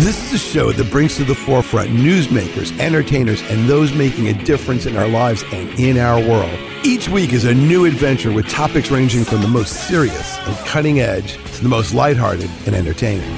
[0.00, 4.34] This is a show that brings to the forefront newsmakers, entertainers, and those making a
[4.44, 6.52] difference in our lives and in our world.
[6.84, 11.00] Each week is a new adventure with topics ranging from the most serious and cutting
[11.00, 13.34] edge to the most lighthearted and entertaining.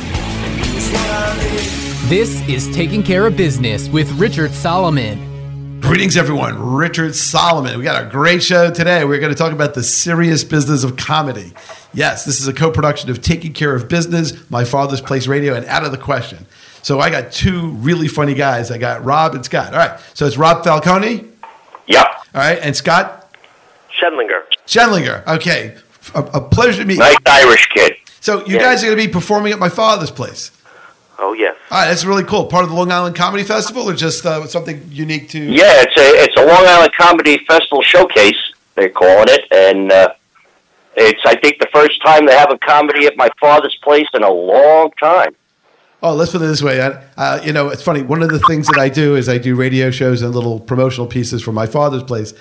[2.09, 5.28] This is Taking Care of Business with Richard Solomon.
[5.81, 6.59] Greetings, everyone.
[6.75, 7.77] Richard Solomon.
[7.79, 9.05] We got a great show today.
[9.05, 11.53] We're going to talk about the serious business of comedy.
[11.93, 15.55] Yes, this is a co production of Taking Care of Business, My Father's Place Radio,
[15.55, 16.47] and Out of the Question.
[16.83, 18.71] So I got two really funny guys.
[18.71, 19.73] I got Rob and Scott.
[19.75, 20.01] All right.
[20.15, 21.27] So it's Rob Falcone.
[21.87, 22.07] Yep.
[22.07, 22.59] All right.
[22.63, 23.35] And Scott
[24.01, 24.41] Schindlinger.
[24.67, 25.27] Schindlinger.
[25.27, 25.77] Okay.
[26.15, 27.01] A, a pleasure to meet you.
[27.01, 27.93] Nice Irish kid.
[28.21, 28.63] So you Yeah.
[28.63, 30.51] guys are going to be performing at my father's place.
[31.19, 31.57] Oh, yes.
[31.71, 31.89] All right.
[31.89, 32.47] That's really cool.
[32.47, 35.39] Part of the Long Island Comedy Festival or just uh, something unique to.
[35.41, 38.37] Yeah, it's a it's a Long Island Comedy Festival showcase.
[38.77, 40.13] They're calling it, and uh,
[40.97, 44.23] it's I think the first time they have a comedy at my father's place in
[44.23, 45.35] a long time.
[46.01, 46.81] Oh, let's put it this way.
[46.81, 48.03] I, uh, you know, it's funny.
[48.03, 51.09] One of the things that I do is I do radio shows and little promotional
[51.09, 52.33] pieces for my father's place.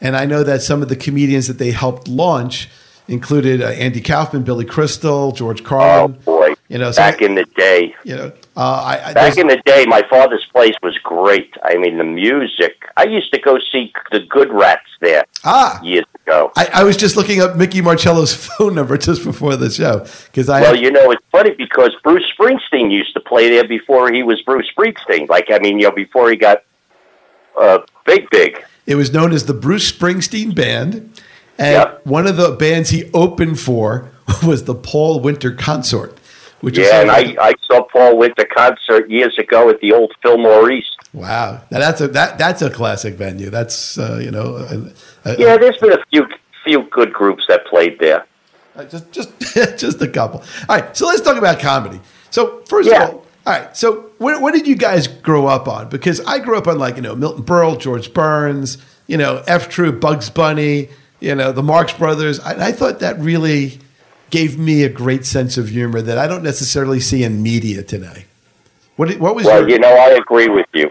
[0.00, 2.68] And I know that some of the comedians that they helped launch
[3.08, 6.12] included uh, Andy Kaufman, Billy Crystal, George Oh Carlin.
[6.24, 9.48] boy, You know, so back in the day, you know, uh, I, I, back in
[9.48, 11.52] the day, my father's place was great.
[11.64, 12.84] I mean, the music.
[12.96, 16.52] I used to go see the Good Rats there ah, years ago.
[16.56, 20.48] I, I was just looking up Mickey Marchello's phone number just before the show because
[20.48, 24.22] I Well, you know, it's funny because Bruce Springsteen used to play there before he
[24.22, 25.28] was Bruce Springsteen.
[25.28, 26.62] Like, I mean, you know, before he got
[27.60, 28.64] uh, big, big.
[28.86, 31.20] It was known as the Bruce Springsteen Band.
[31.58, 32.06] And Yep.
[32.06, 34.10] one of the bands he opened for
[34.46, 36.18] was the Paul Winter Consort,
[36.60, 40.12] which is Yeah, and I, I saw Paul Winter Consort years ago at the old
[40.22, 40.96] Fillmore East.
[41.12, 43.50] wow, now that's a that that's a classic venue.
[43.50, 46.26] That's uh, you know, a, a- Yeah, there's been a few
[46.64, 48.26] few good groups that played there.
[48.76, 49.30] uh, just just
[49.78, 50.40] just a couple.
[50.68, 52.00] All right, so let's talk about comedy.
[52.30, 53.04] So first Yeah.
[53.04, 53.76] of all, all right.
[53.76, 55.88] So what, what did you guys grow up on?
[55.88, 59.68] Because I grew up on like you know Milton Berle, George Burns, you know F.
[59.68, 60.90] True, Bugs Bunny,
[61.20, 62.38] you know the Marx Brothers.
[62.40, 63.80] I, I thought that really
[64.30, 68.26] gave me a great sense of humor that I don't necessarily see in media today.
[68.96, 70.90] What what was Well, your you know, I agree with you.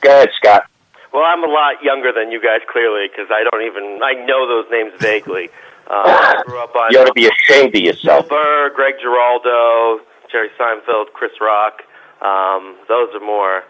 [0.00, 0.66] Go ahead, Scott.
[1.12, 4.48] Well, I'm a lot younger than you guys, clearly, because I don't even I know
[4.48, 5.50] those names vaguely.
[5.90, 8.28] Um, I grew up on You ought to be ashamed of Bill yourself.
[8.28, 10.00] Burr, Greg Giraldo,
[10.30, 11.82] Jerry Seinfeld, Chris Rock.
[12.22, 13.64] Um, those are more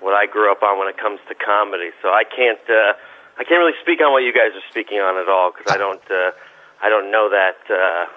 [0.00, 1.90] what I grew up on when it comes to comedy.
[2.02, 2.98] So I can't uh,
[3.38, 5.78] I can't really speak on what you guys are speaking on at all because I
[5.78, 6.32] don't uh,
[6.82, 8.10] I don't know that uh,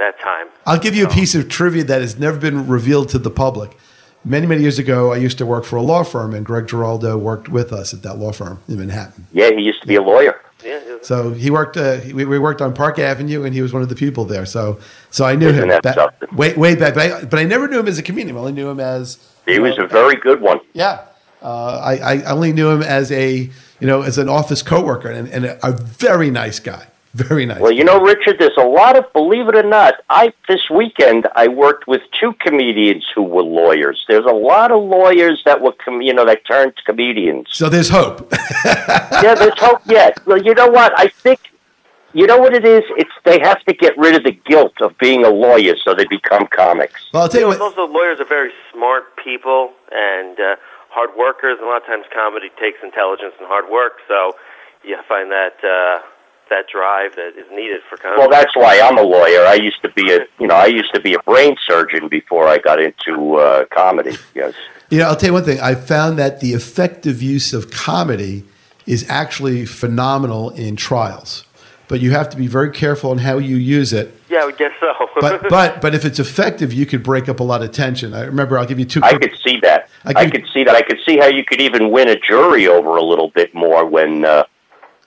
[0.00, 0.48] that time.
[0.66, 3.76] I'll give you a piece of trivia that has never been revealed to the public.
[4.24, 7.16] Many, many years ago, I used to work for a law firm, and Greg Giraldo
[7.16, 9.26] worked with us at that law firm in Manhattan.
[9.32, 10.38] Yeah, he used to be a lawyer.
[10.62, 10.96] Yeah, yeah.
[11.00, 11.78] So he worked.
[11.78, 14.44] Uh, we, we worked on Park Avenue, and he was one of the people there.
[14.44, 14.78] So,
[15.10, 16.92] so I knew Isn't him that back, way, way back.
[16.94, 18.36] But I, but I never knew him as a comedian.
[18.36, 20.60] I only knew him as He was a very good one.
[20.74, 21.06] yeah.
[21.42, 23.48] Uh, I, I only knew him as a
[23.80, 26.86] you know as an office coworker and, and a, a very nice guy.
[27.14, 27.60] Very nice.
[27.60, 31.26] Well, you know, Richard, there's a lot of, believe it or not, I this weekend
[31.34, 34.04] I worked with two comedians who were lawyers.
[34.06, 37.48] There's a lot of lawyers that were, com- you know, that turned comedians.
[37.50, 38.32] so there's hope.
[38.64, 40.24] yeah, there's hope yet.
[40.24, 40.96] Well, you know what?
[40.96, 41.40] I think,
[42.12, 42.84] you know what it is?
[42.90, 46.06] It's they have to get rid of the guilt of being a lawyer, so they
[46.06, 47.08] become comics.
[47.12, 47.60] well, I'll tell you what.
[47.60, 50.56] Also, lawyers are very smart people and uh,
[50.90, 53.98] hard workers, and a lot of times comedy takes intelligence and hard work.
[54.06, 54.34] So
[54.84, 56.06] you find that uh,
[56.50, 58.20] that drive that is needed for comedy.
[58.20, 59.46] Well, that's why I'm a lawyer.
[59.46, 62.46] I used to be a, you know, I used to be a brain surgeon before
[62.46, 64.16] I got into uh, comedy.
[64.34, 64.54] Yes.
[64.90, 65.60] You know, I'll tell you one thing.
[65.60, 68.44] I found that the effective use of comedy
[68.86, 71.44] is actually phenomenal in trials,
[71.88, 74.12] but you have to be very careful on how you use it.
[74.28, 74.88] yeah, I would guess so.
[75.20, 78.14] But but but if it's effective, you could break up a lot of tension.
[78.14, 78.58] I remember.
[78.58, 79.00] I'll give you two.
[79.02, 79.88] I could see that.
[80.04, 80.74] I I could- could, see that.
[80.74, 83.84] I could see how you could even win a jury over a little bit more
[83.84, 84.44] when uh,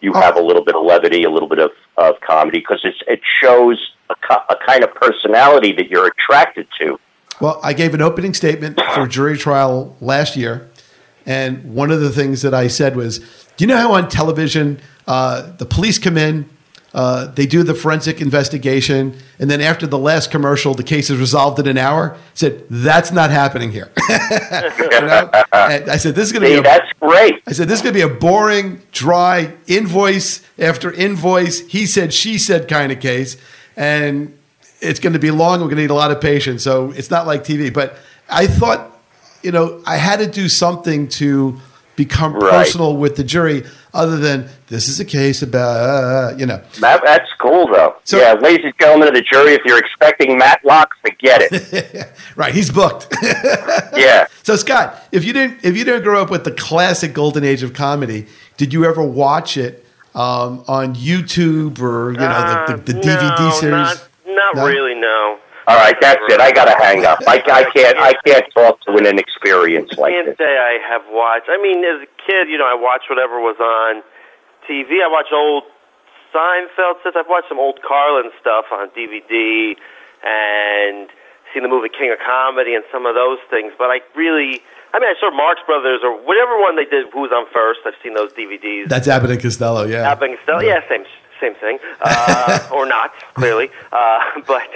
[0.04, 0.20] you Oh.
[0.22, 3.80] have a little bit of levity, a little bit of, of comedy, because it shows
[4.10, 7.00] a, co- a kind of personality that you're attracted to.
[7.40, 10.70] Well, I gave an opening statement for jury trial last year,
[11.26, 13.20] and one of the things that I said was,
[13.58, 16.48] "Do you know how on television uh, the police come in,
[16.94, 21.18] uh, they do the forensic investigation, and then after the last commercial, the case is
[21.20, 23.90] resolved in an hour?" I said that's not happening here.
[24.80, 25.30] You know?
[25.54, 27.44] Uh, and I said this is going to be a that's great.
[27.46, 32.12] I said, this is going to be a boring, dry invoice after invoice, he said,
[32.12, 33.38] she said kind of case.
[33.78, 34.36] And
[34.82, 35.60] it's going to be long.
[35.60, 36.64] We're going to need a lot of patience.
[36.64, 37.72] So it's not like TV.
[37.72, 37.96] But
[38.30, 39.00] I thought,
[39.44, 41.60] you know, I had to do something to
[41.96, 42.52] become Right.
[42.52, 43.64] personal with the jury.
[43.94, 46.62] Other than this is a case about uh, you know.
[46.80, 47.96] That, that's cool, though.
[48.04, 52.10] So- yeah, ladies and gentlemen of the jury, if you're expecting Matlock, forget it.
[52.36, 53.14] Right, he's booked.
[53.96, 54.26] yeah.
[54.42, 57.62] so Scott, if you didn't if you didn't grow up with the classic golden age
[57.62, 58.26] of comedy,
[58.58, 59.86] did you ever watch it
[60.16, 63.72] um, on YouTube or you know the, the, the Uh, DVD no, series?
[63.72, 64.66] Not, not No?
[64.68, 65.38] really, no.
[65.68, 66.42] All right, that's it.
[66.42, 67.20] I got to hang up.
[67.28, 67.98] I, I can't.
[67.98, 70.36] I can't talk to an inexperienced like this.
[70.36, 71.48] can't say I have watched.
[71.48, 74.04] I mean, as a kid, you know, I watched whatever was on
[74.68, 75.00] TV.
[75.00, 75.64] I watched old
[76.36, 77.16] Seinfeld stuff.
[77.16, 79.76] I've watched some old Carlin stuff on DVD
[80.24, 81.08] and
[81.54, 83.72] seen the movie King of Comedy and some of those things.
[83.78, 84.60] But I really,
[84.92, 87.08] I mean, I saw Marx Brothers or whatever one they did.
[87.14, 87.82] Who was on first?
[87.86, 88.90] I've seen those DVDs.
[88.90, 90.12] That's Abbott and Costello, yeah.
[90.12, 91.06] Abbott and Costello, yeah, same
[91.40, 93.70] same thing, uh, or not clearly.
[93.92, 94.68] Uh, but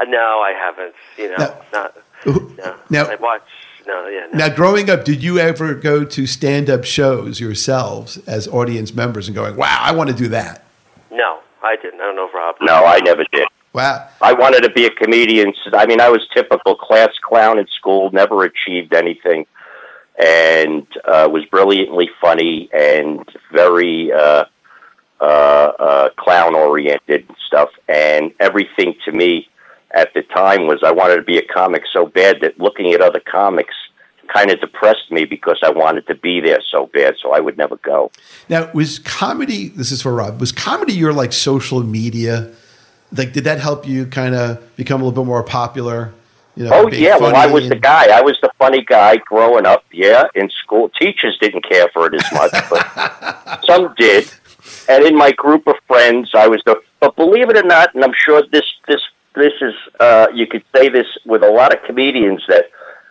[0.00, 0.94] uh, no, I haven't.
[1.16, 1.96] You know, Now- not.
[2.26, 3.42] No, Now- I watch.
[3.86, 4.26] No, yeah.
[4.32, 4.46] No.
[4.46, 9.34] Now, growing up, did you ever go to stand-up shows yourselves as audience members and
[9.34, 10.64] going, "Wow, I want to do that"?
[11.10, 12.00] No, I didn't.
[12.00, 12.56] I don't know if Rob.
[12.60, 13.48] No, I never did.
[13.72, 15.54] Wow, I wanted to be a comedian.
[15.72, 18.10] I mean, I was typical class clown at school.
[18.12, 19.46] Never achieved anything,
[20.18, 24.44] and uh, was brilliantly funny and very uh,
[25.20, 27.70] uh, uh, clown oriented stuff.
[27.88, 29.48] And everything to me
[29.92, 33.00] at the time was I wanted to be a comic so bad that looking at
[33.00, 33.74] other comics
[34.32, 37.16] kind of depressed me because I wanted to be there so bad.
[37.20, 38.10] So I would never go.
[38.48, 39.68] Now, was comedy?
[39.68, 40.40] This is for Rob.
[40.40, 42.52] Was comedy your like social media?
[43.12, 46.12] Like, did that help you kind of become a little bit more popular?
[46.56, 48.16] You know, Oh yeah, well I was the guy.
[48.16, 49.84] I was the funny guy growing up.
[49.92, 54.30] Yeah, in school, teachers didn't care for it as much, but some did.
[54.88, 56.80] And in my group of friends, I was the.
[57.00, 59.00] But believe it or not, and I'm sure this this
[59.34, 62.66] this is uh, you could say this with a lot of comedians that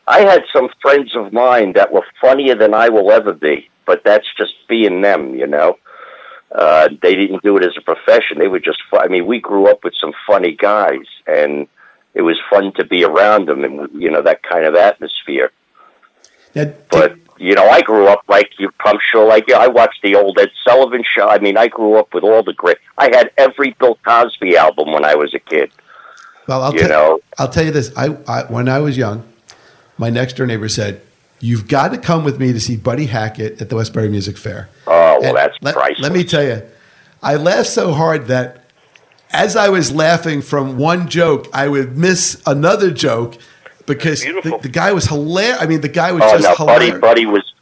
[0.07, 3.69] I had some friends of mine that were funnier than I will ever be.
[3.85, 5.77] But that's just being them, you know.
[6.51, 8.37] Uh, they didn't do it as a profession.
[8.39, 8.79] They were just.
[8.89, 11.67] fu- I mean, we grew up with some funny guys, and
[12.13, 15.51] it was fun to be around them, and you know that kind of atmosphere.
[16.53, 18.69] Did- But you know, I grew up like you.
[18.83, 19.55] I'm sure, like you.
[19.55, 21.27] I watched the old Ed Sullivan show.
[21.29, 22.77] I mean, I grew up with all the great.
[22.97, 25.71] I had every Bill Cosby album when I was a kid.
[26.49, 27.19] Well, I'll you tell know.
[27.37, 27.91] I'll tell you this.
[27.95, 29.23] I, I when I was young,
[29.97, 31.01] my next door neighbor said,
[31.39, 34.67] "You've got to come with me to see Buddy Hackett at the Westbury Music Fair."
[34.87, 35.99] Oh well, And that's let, priceless.
[36.01, 36.63] let me tell you,
[37.21, 38.65] I laughed so hard that
[39.31, 43.37] as I was laughing from one joke, I would miss another joke
[43.85, 45.61] because the, the guy was hilarious.
[45.61, 47.01] I mean, the guy was oh just no, Buddy, hilarious.
[47.01, 47.53] Buddy was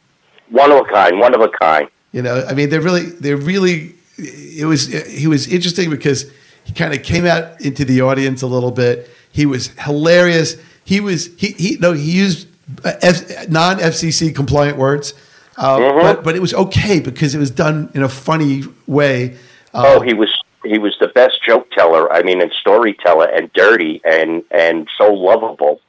[0.48, 1.88] one of a kind, one of a kind.
[2.12, 3.94] You know, I mean, they're really, they're really.
[4.16, 6.30] It was he was interesting because
[6.68, 9.08] he kind of came out into the audience a little bit.
[9.32, 10.56] He was hilarious.
[10.84, 12.46] He was he he no he used
[12.84, 15.14] uh, F, non FCC compliant words,
[15.56, 16.02] uh, Mm-hmm.
[16.02, 19.38] but but it was okay because it was done in a funny way.
[19.72, 20.28] Uh, Oh, he was
[20.62, 22.12] he was the best joke teller.
[22.12, 25.80] I mean, and storyteller, and dirty, and and so lovable.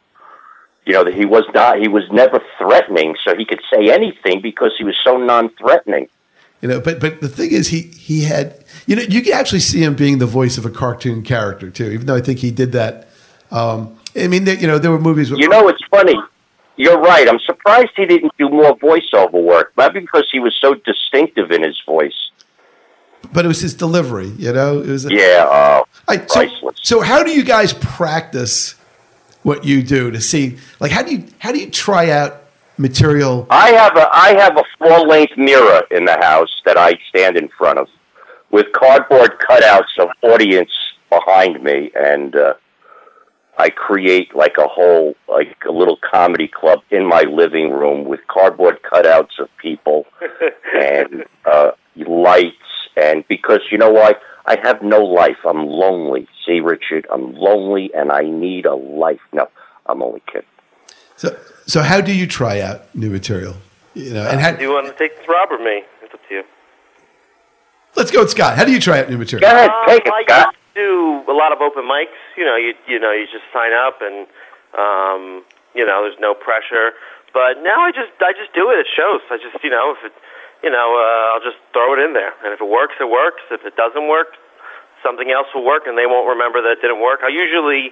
[0.85, 1.79] You know that he was not.
[1.79, 6.07] He was never threatening, so he could say anything because he was so non-threatening.
[6.61, 9.61] You know, but but the thing is, he he had you know you can actually
[9.61, 11.89] see him being the voice of a cartoon character too.
[11.91, 13.07] Even though I think he did that.
[13.51, 15.31] Um, I mean, you know, there were movies.
[15.31, 16.15] With, You know, it's funny.
[16.75, 17.27] You're right.
[17.27, 19.73] I'm surprised he didn't do more voiceover work.
[19.77, 22.31] Maybe because he was so distinctive in his voice.
[23.33, 24.29] but it was his delivery.
[24.37, 25.05] You know, it was.
[25.09, 25.45] Yeah.
[25.49, 26.79] Uh, right, so, priceless.
[26.81, 28.75] so how do you guys practice
[29.43, 30.57] what you do to see?
[30.79, 32.43] Like, how do you how do you try out
[32.77, 33.45] material?
[33.49, 37.37] I have a I have a full length mirror in the house that I stand
[37.37, 37.87] in front of,
[38.51, 40.71] with cardboard cutouts of audience
[41.09, 42.53] behind me, and uh,
[43.57, 48.21] I create like a whole like a little comedy club in my living room with
[48.27, 50.05] cardboard cutouts of people
[50.75, 52.55] and uh, lights,
[52.95, 54.15] and because you know why.
[54.45, 55.37] I have no life.
[55.45, 56.27] I'm lonely.
[56.43, 59.19] See, Richard, I'm lonely and I need a life.
[59.31, 59.47] No,
[59.85, 60.47] I'm only kidding.
[61.17, 63.57] So, so how do you try out new material?
[63.93, 65.83] You know, and how, Do you want to take this, Rob, or me?
[66.01, 66.43] It's up to you.
[67.95, 68.55] let's go with Scott.
[68.57, 69.41] How do you try out new material?
[69.41, 69.73] Go material?
[69.81, 70.53] ahead, take it, Um, I Scott.
[70.53, 72.15] used to do a lot of open mics.
[72.37, 74.27] You know, you you know, you just sign up and
[74.77, 75.43] um,
[75.73, 76.93] you know, there's no pressure.
[77.33, 79.21] But now I just I just do it at shows.
[79.29, 80.13] I just you know, if it
[80.63, 83.41] you know, uh, I'll just throw it in there, and if it works, it works.
[83.49, 84.35] If it doesn't work,
[85.01, 87.21] something else will work, and they won't remember that it didn't work.
[87.23, 87.91] I usually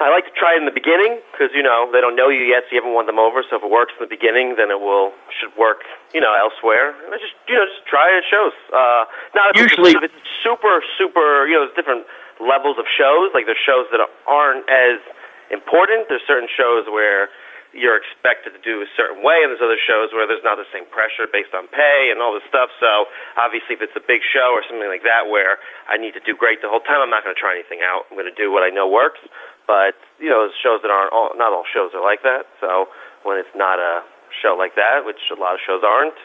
[0.00, 2.48] I like to try it in the beginning because you know they don't know you
[2.48, 3.44] yet, so you haven't won them over.
[3.44, 5.84] So if it works in the beginning, then it will should work,
[6.16, 6.96] you know, elsewhere.
[7.04, 8.56] And I just you know just try it shows.
[8.72, 9.04] Uh,
[9.36, 12.08] not if Usually- it's, if it's super super you know there's different
[12.40, 13.28] levels of shows.
[13.36, 15.04] Like there's shows that aren't as
[15.52, 16.08] important.
[16.08, 17.28] There's certain shows where
[17.70, 20.66] you're expected to do a certain way, and there's other shows where there's not the
[20.74, 22.70] same pressure based on pay and all this stuff.
[22.82, 23.06] So
[23.38, 26.34] obviously, if it's a big show or something like that where I need to do
[26.34, 28.10] great the whole time, I'm not going to try anything out.
[28.10, 29.22] I'm going to do what I know works.
[29.70, 32.50] But you know, shows that aren't all, not all shows are like that.
[32.58, 32.90] So
[33.22, 34.02] when it's not a
[34.42, 36.18] show like that, which a lot of shows aren't,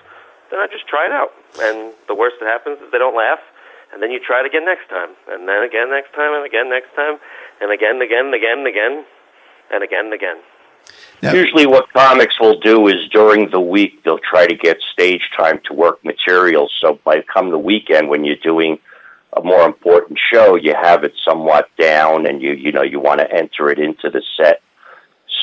[0.50, 1.30] then I just try it out.
[1.62, 3.42] And the worst that happens is they don't laugh,
[3.94, 6.70] and then you try it again next time, and then again next time, and again
[6.70, 7.18] next time,
[7.62, 9.06] and again, again, again, again,
[9.72, 10.38] and again, again.
[11.25, 15.24] Now, Usually, what comics will do is during the week they'll try to get stage
[15.36, 16.70] time to work material.
[16.82, 18.77] So by come the weekend, when you're doing
[19.34, 23.22] a more important show, you have it somewhat down, and you you know you want
[23.22, 24.62] to enter it into the set.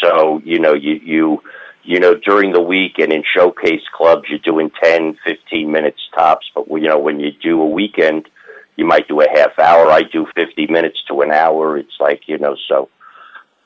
[0.01, 1.43] So you know you you
[1.83, 6.49] you know during the week and in showcase clubs you're doing 10, 15 minutes tops.
[6.55, 8.29] But you know when you do a weekend,
[8.77, 9.91] you might do a half hour.
[9.91, 11.77] I do fifty minutes to an hour.
[11.77, 12.89] It's like you know so.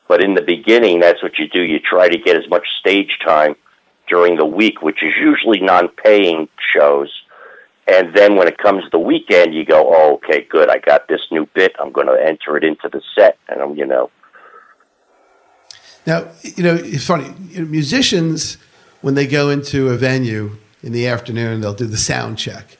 [0.08, 1.62] But in the beginning, that's what you do.
[1.62, 3.56] You try to get as much stage time
[4.08, 7.10] during the week, which is usually non-paying shows.
[7.88, 10.68] And then when it comes to the weekend, you go, oh, okay, good.
[10.70, 11.75] I got this new bit.
[11.78, 13.38] I'm going to enter it into the set.
[13.48, 14.10] And I'm, you know,
[16.06, 17.34] now you know it's funny.
[17.58, 18.58] Musicians,
[19.02, 22.78] when they go into a venue in the afternoon, they'll do the sound check.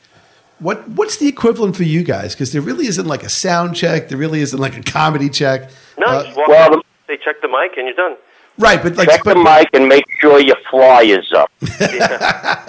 [0.59, 2.35] What what's the equivalent for you guys?
[2.35, 4.09] Because there really isn't like a sound check.
[4.09, 5.71] There really isn't like a comedy check.
[5.99, 8.17] No, Uh, well, the- they check the mic, and you're done.
[8.59, 11.51] right, but like check but, the mic and make sure your fly is up.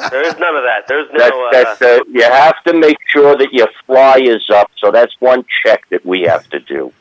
[0.10, 0.84] There is none of that.
[0.88, 1.50] There's That's, no.
[1.51, 4.72] that's, uh, uh, you have to make sure that your fly is up.
[4.77, 6.94] So that's one check that we have to do.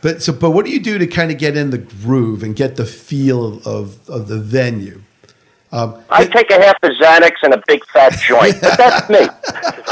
[0.00, 2.56] But so, but what do you do to kind of get in the groove and
[2.56, 5.02] get the feel of of the venue?
[5.70, 9.28] Um, I take a half a Xanax and a big fat joint, but that's me.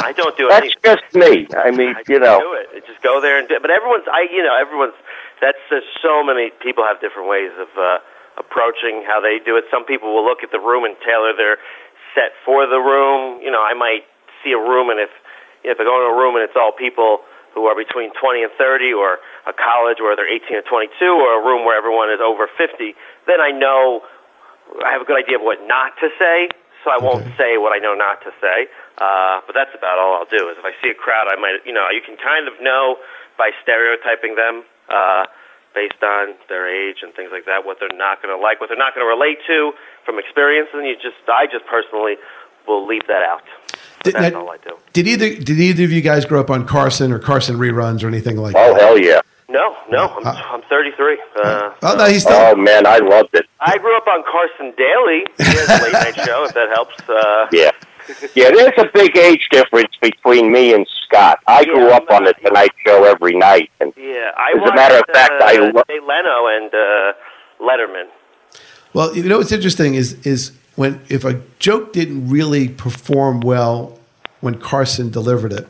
[0.00, 0.50] I don't do it.
[0.50, 0.80] That's anything.
[0.82, 1.46] just me.
[1.58, 2.40] I mean, I you know.
[2.40, 2.82] do it.
[2.82, 3.62] I Just go there and do it.
[3.62, 4.94] But everyone's, I, you know, everyone's.
[5.40, 7.98] That's there's so many people have different ways of uh,
[8.40, 9.64] approaching how they do it.
[9.70, 11.58] Some people will look at the room and tailor their
[12.16, 13.40] set for the room.
[13.44, 14.08] You know, I might
[14.44, 15.12] see a room, and if
[15.64, 17.20] if I go into a room and it's all people
[17.52, 19.16] who are between 20 and 30, or
[19.48, 22.92] a college where they're 18 and 22, or a room where everyone is over 50,
[23.24, 24.04] then I know
[24.84, 26.52] I have a good idea of what not to say.
[26.84, 28.68] So I won't say what I know not to say.
[29.00, 30.52] Uh, but that's about all I'll do.
[30.52, 33.00] Is if I see a crowd, I might, you know, you can kind of know
[33.40, 35.24] by stereotyping them uh,
[35.74, 38.68] based on their age and things like that, what they're not going to like, what
[38.68, 39.72] they're not going to relate to
[40.04, 42.14] from experience, and you just, I just personally
[42.66, 43.42] will leave that out.
[44.02, 44.76] Did- that's now- all I do.
[44.92, 48.08] did either did either of you guys grow up on Carson or Carson reruns or
[48.08, 48.80] anything like Oh that?
[48.82, 49.20] Oh hell yeah!
[49.48, 51.18] No, no, I'm, Uh, I'm 33.
[51.42, 52.34] Uh, Oh no, he's still.
[52.36, 53.46] Oh man, I loved it.
[53.60, 55.24] I grew up on Carson Daly.
[55.38, 56.96] He has late night show, if that helps.
[57.08, 57.70] Uh, Yeah,
[58.34, 58.50] yeah.
[58.50, 61.40] There's a big age difference between me and Scott.
[61.46, 64.96] I grew up on the Tonight Show every night, and Yeah, I As a matter
[64.96, 67.12] of fact, uh, I lo- Jay Leno and uh,
[67.60, 68.08] Letterman.
[68.92, 73.98] Well, you know what's interesting is is when if a joke didn't really perform well
[74.40, 75.68] when Carson delivered it,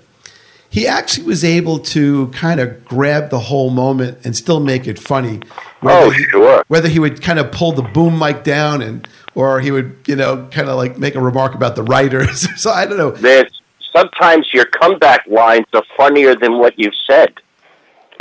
[0.76, 4.98] he actually was able to kind of grab the whole moment and still make it
[4.98, 5.40] funny.
[5.80, 6.64] Oh, he, sure.
[6.68, 10.16] Whether he would kind of pull the boom mic down and or he would you
[10.16, 12.46] know kind of like make a remark about the writers.
[12.60, 13.12] so I don't know.
[13.12, 17.32] there's sometimes your comeback lines are funnier than what you've said.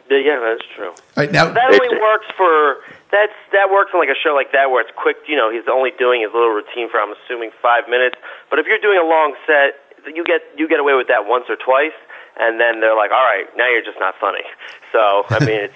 [0.10, 0.92] Yeah, Yeah, that's true.
[0.92, 2.78] All right now, That only works for
[3.12, 5.18] that's that works on like a show like that where it's quick.
[5.28, 8.16] You know, he's only doing his little routine for I'm assuming five minutes.
[8.50, 9.76] But if you're doing a long set,
[10.08, 11.92] you get you get away with that once or twice,
[12.39, 14.44] and then they're like, all right, now you're just not funny.
[14.92, 15.74] So I mean, it's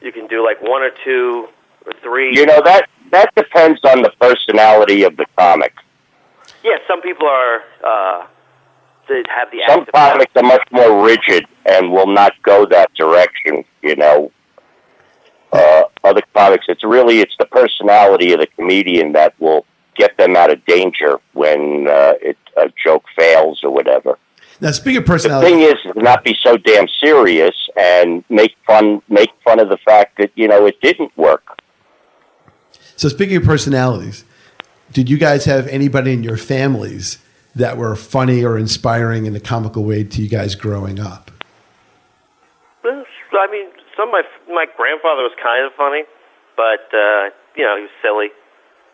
[0.00, 1.48] you can do like one or two
[1.86, 2.36] or three.
[2.36, 5.74] You know that that depends on the personality of the comic.
[6.62, 7.62] Yeah, some people are.
[7.84, 8.26] uh
[9.08, 13.64] they have the Some comics are much more rigid and will not go that direction.
[13.82, 14.32] You know,
[15.52, 20.36] uh, other comics, it's really it's the personality of the comedian that will get them
[20.36, 24.18] out of danger when uh, it, a joke fails or whatever.
[24.64, 29.30] Now speaking of The thing is, not be so damn serious and make fun make
[29.44, 31.60] fun of the fact that you know it didn't work.
[32.96, 34.24] So speaking of personalities,
[34.90, 37.18] did you guys have anybody in your families
[37.54, 41.30] that were funny or inspiring in a comical way to you guys growing up?
[42.84, 46.04] I mean, some of my my grandfather was kind of funny,
[46.56, 48.28] but uh, you know he was silly,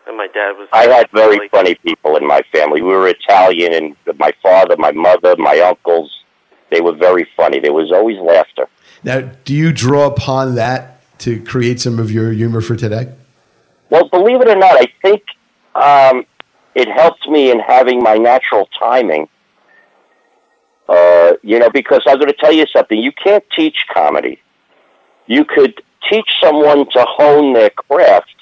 [0.07, 0.67] and my dad was.
[0.73, 1.49] I had very silly.
[1.49, 2.81] funny people in my family.
[2.81, 6.11] We were Italian, and my father, my mother, my uncles,
[6.69, 7.59] they were very funny.
[7.59, 8.67] There was always laughter.
[9.03, 13.13] Now, do you draw upon that to create some of your humor for today?
[13.89, 15.23] Well, believe it or not, I think
[15.75, 16.25] um,
[16.75, 19.27] it helped me in having my natural timing.
[20.87, 22.97] Uh, you know, because I'm going to tell you something.
[22.97, 24.41] You can't teach comedy.
[25.27, 28.35] You could teach someone to hone their craft,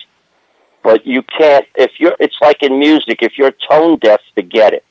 [0.89, 1.67] but you can't.
[1.75, 3.22] If you're, it's like in music.
[3.22, 4.84] If you're tone deaf, forget it.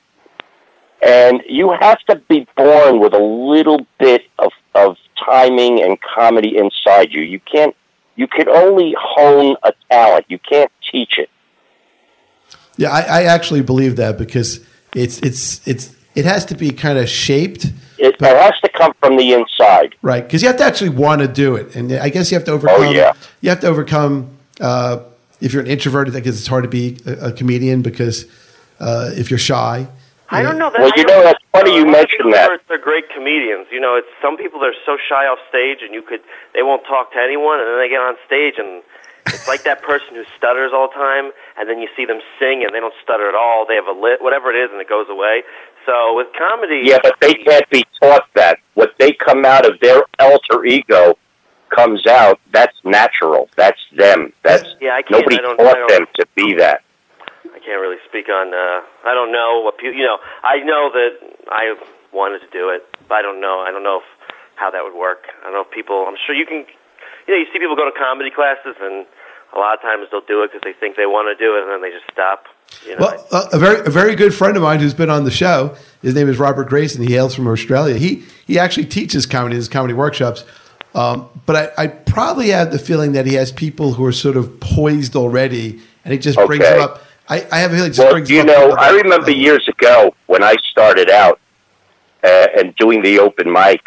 [1.05, 6.57] And you have to be born with a little bit of of timing and comedy
[6.57, 7.23] inside you.
[7.23, 7.75] You can't.
[8.15, 10.27] You can only hone a talent.
[10.29, 11.31] You can't teach it.
[12.77, 14.65] Yeah, I, I actually believe that because
[14.95, 17.73] it's it's it's it has to be kind of shaped.
[17.99, 19.97] It, But- it has to come from the inside.
[20.03, 22.45] Right, because you have to actually want to do it, and I guess you have
[22.45, 22.83] to overcome.
[22.83, 23.15] Oh, yeah.
[23.41, 24.37] You have to overcome.
[24.61, 25.01] Uh,
[25.41, 28.27] if you're an introvert, I guess it's hard to be a, a comedian because
[28.81, 29.89] uh, if you're shy.
[30.31, 30.69] I don't know.
[30.71, 32.51] That, Well, I you know, that's funny you a mentioned that.
[32.51, 33.67] Are, they're great comedians.
[33.73, 36.21] You know, it's some people they're so shy off stage, and you could
[36.53, 38.83] they won't talk to anyone, and then they get on stage, and
[39.27, 42.63] it's like that person who stutters all the time, and then you see them sing,
[42.65, 43.65] and they don't stutter at all.
[43.67, 45.43] They have a lit, whatever it is, and it goes away.
[45.87, 48.59] So with comedy, Yeah, but they can't be taught that.
[48.75, 51.17] What they come out of their alter ego
[51.71, 52.41] comes out.
[52.53, 53.49] That's natural.
[53.57, 54.33] That's them.
[54.43, 56.83] That's Yeah, I can't- nobody I don't- taught I them to be that.
[57.55, 58.53] I can't really speak on.
[58.55, 59.95] Uh, I don't know what people.
[59.99, 61.11] You know, I know that
[61.51, 61.75] I
[62.13, 63.61] wanted to do it, but I don't know.
[63.61, 64.05] I don't know if,
[64.57, 65.27] how that would work.
[65.41, 66.05] I don't know if people.
[66.09, 66.65] I'm sure you can.
[67.27, 69.05] You know, you see people go to comedy classes, and
[69.53, 71.63] a lot of times they'll do it because they think they want to do it,
[71.65, 72.47] and then they just stop.
[72.87, 75.25] You know, Well, uh, a very a very good friend of mine who's been on
[75.25, 75.75] the show.
[76.01, 77.03] His name is Robert Grayson.
[77.03, 77.97] He hails from Australia.
[77.97, 80.45] He he actually teaches comedy, his comedy workshops.
[80.95, 84.37] Um, but I, I probably have the feeling that he has people who are sort
[84.37, 86.75] of poised already, and he just brings Okay.
[86.75, 87.03] them up.
[87.29, 90.43] I, I have a feeling just Well, brings you know, I remember years ago when
[90.43, 91.39] I started out
[92.25, 93.81] uh, and doing the open mics.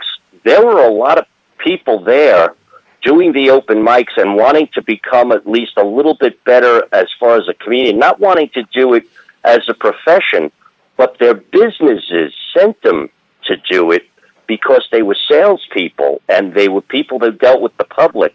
[0.43, 1.25] There were a lot of
[1.57, 2.55] people there
[3.01, 7.07] doing the open mics and wanting to become at least a little bit better as
[7.19, 9.05] far as a comedian, not wanting to do it
[9.43, 10.51] as a profession,
[10.97, 13.09] but their businesses sent them
[13.45, 14.03] to do it
[14.51, 18.33] because they were salespeople and they were people that dealt with the public,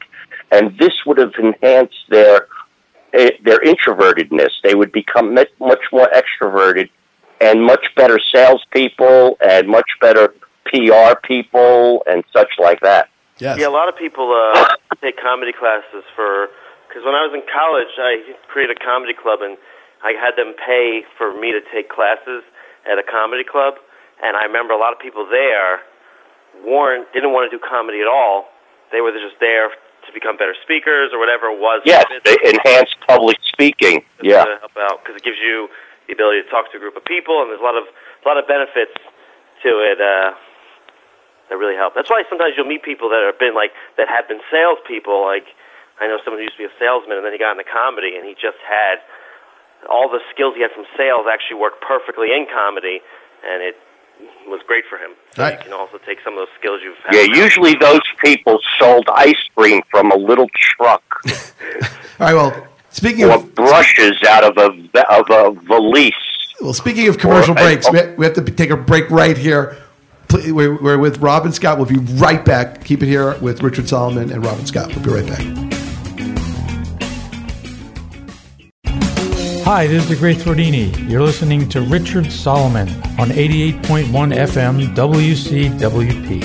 [0.51, 2.49] and this would have enhanced their
[3.13, 4.53] eh, their introvertedness.
[4.65, 6.89] They would become much, much more extroverted
[7.39, 10.33] and much better salespeople and much better
[10.65, 13.11] PR people and such like that.
[13.37, 13.59] Yes.
[13.61, 16.49] Yeah, a lot of people uh, take comedy classes for
[16.89, 19.59] because when I was in college, I created a comedy club and
[20.01, 22.41] I had them pay for me to take classes
[22.91, 23.75] at a comedy club.
[24.25, 25.85] And I remember a lot of people there
[26.65, 28.49] weren't didn't want to do comedy at all.
[28.93, 31.83] They were just there to become better speakers or whatever it was.
[31.85, 34.07] Yes, they enhance public speaking.
[34.23, 34.47] Yeah.
[34.47, 35.69] to help out because it gives you
[36.07, 38.25] the ability to talk to a group of people, and there's a lot of a
[38.27, 38.95] lot of benefits
[39.67, 40.35] to it uh,
[41.51, 41.95] that really help.
[41.95, 45.27] That's why sometimes you'll meet people that have been like that have been salespeople.
[45.27, 45.51] Like
[45.99, 48.15] I know someone who used to be a salesman, and then he got into comedy,
[48.15, 49.03] and he just had
[49.91, 53.03] all the skills he had from sales actually worked perfectly in comedy,
[53.45, 53.77] and it
[54.49, 55.11] was great for him.
[55.35, 55.59] So Right.
[55.59, 57.15] you can also take some of those skills you've had.
[57.15, 62.35] Yeah, usually those people sold ice cream from a little truck All right.
[62.35, 64.69] Well, speaking or of brushes out of a
[65.11, 66.13] of a valise.
[66.61, 69.77] well, speaking of commercial Or- breaks, we we have to take a break right here.
[70.33, 71.77] We're, we're with Rob and Scott.
[71.79, 72.85] We'll be right back.
[72.85, 74.89] Keep it here with Richard Solomon and Rob and Scott.
[74.95, 75.66] We'll be right back.
[79.67, 81.11] Hi, this is the Great Thordini.
[81.11, 86.45] You're listening to Richard Solomon on 88.1 FM WCWP.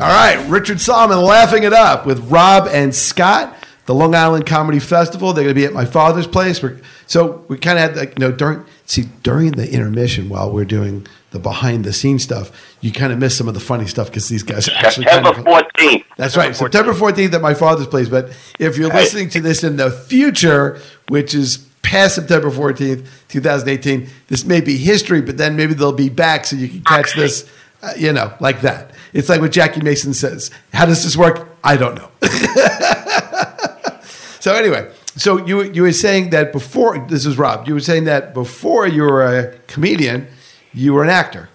[0.00, 4.78] All right, Richard Solomon laughing it up with Rob and Scott, the Long Island Comedy
[4.78, 5.32] Festival.
[5.32, 6.62] They're going to be at my father's place.
[6.62, 10.52] We're, so we kind of had like you know during see during the intermission while
[10.52, 13.88] we're doing the behind the scenes stuff, you kind of miss some of the funny
[13.88, 16.04] stuff because these guys are actually kind September of fourteenth.
[16.16, 18.08] that's right, September fourteenth at my father's place.
[18.08, 23.40] But if you're listening to this in the future, which is past September fourteenth, two
[23.40, 26.82] thousand eighteen, this may be history, but then maybe they'll be back so you can
[26.82, 27.48] catch this.
[27.82, 28.90] Uh, you know, like that.
[29.14, 30.50] It's like what Jackie Mason says.
[30.70, 31.48] How does this work?
[31.64, 32.10] I don't know.
[34.38, 37.66] so anyway, so you you were saying that before this is Rob.
[37.66, 40.28] You were saying that before you were a comedian,
[40.74, 41.48] you were an actor.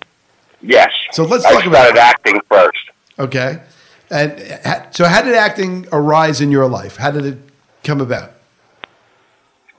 [0.62, 0.92] Yes.
[1.12, 2.90] So let's I talk about started acting first.
[3.20, 3.62] Okay.
[4.10, 4.40] And
[4.92, 6.98] so, how did acting arise in your life?
[6.98, 7.38] How did it
[7.84, 8.34] come about?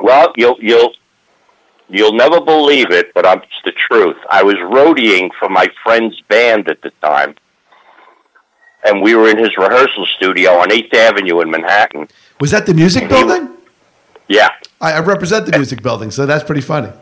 [0.01, 0.93] Well, you'll you'll
[1.89, 4.17] you'll never believe it, but I'm, it's the truth.
[4.31, 7.35] I was roadieing for my friend's band at the time,
[8.85, 12.09] and we were in his rehearsal studio on Eighth Avenue in Manhattan.
[12.41, 13.51] Was that the music building?
[14.29, 14.51] Yeah.
[14.81, 16.93] I, I represent the music building, so that's pretty funny.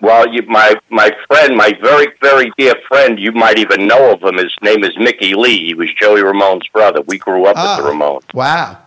[0.00, 4.22] Well, you, my my friend, my very very dear friend, you might even know of
[4.22, 4.36] him.
[4.36, 5.58] His name is Mickey Leigh.
[5.66, 7.00] He was Joey Ramone's brother.
[7.02, 8.34] We grew up Ah, with the Ramones.
[8.34, 8.78] Wow.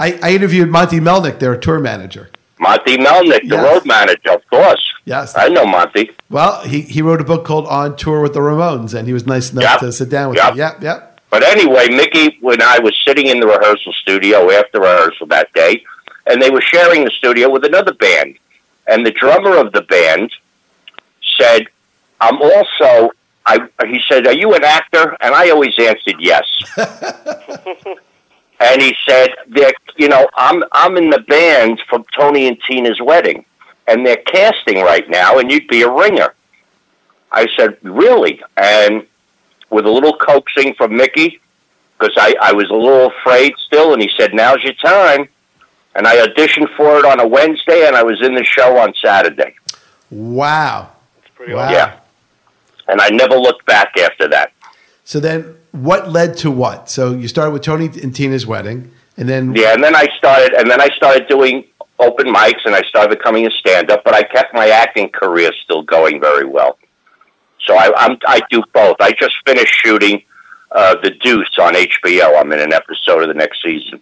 [0.00, 2.30] I, I interviewed Monte Melnick, their tour manager.
[2.62, 3.64] Monte Melnick, the Yes.
[3.64, 4.82] road manager, of course.
[5.04, 5.34] Yes.
[5.36, 6.10] I know Monte.
[6.30, 9.26] Well, he, he wrote a book called On Tour with the Ramones, and he was
[9.26, 9.80] nice enough Yep.
[9.80, 10.52] to sit down with Yep.
[10.54, 10.58] me.
[10.60, 11.20] Yep, yep.
[11.30, 15.82] But anyway, Mickey, when I was sitting in the rehearsal studio after rehearsal that day,
[16.26, 18.36] and they were sharing the studio with another band.
[18.86, 20.30] And the drummer of the band
[21.38, 21.66] said,
[22.20, 23.10] "I'm also."
[23.46, 26.44] I he said, "Are you an actor?" And I always answered yes.
[28.62, 33.00] and he said, "They're, you know, I'm I'm in the band from Tony and Tina's
[33.00, 33.44] wedding,
[33.88, 36.34] and they're casting right now, and you'd be a ringer."
[37.32, 39.06] I said, "Really?" And
[39.70, 41.40] with a little coaxing from Mickey,
[41.98, 45.28] because I, I was a little afraid still, and he said, "Now's your time."
[45.94, 48.94] And I auditioned for it on a Wednesday, and I was in the show on
[48.94, 49.54] Saturday.
[50.10, 50.90] Wow.
[51.16, 51.70] That's pretty Wow.
[51.70, 51.98] Yeah.
[52.88, 54.52] And I never looked back after that.
[55.04, 56.88] So then, what led to what?
[56.88, 60.54] So you started with Tony and Tina's wedding, and then Yeah, and then I started,
[60.54, 61.64] and then I started doing
[61.98, 64.04] open mics, and I started becoming a stand-up.
[64.04, 66.78] But I kept my acting career still going very well.
[67.66, 68.96] So I, I'm I do both.
[69.00, 70.22] I just finished shooting
[70.72, 72.40] uh, The Deuce on HBO.
[72.40, 74.00] I'm in an episode of the next season.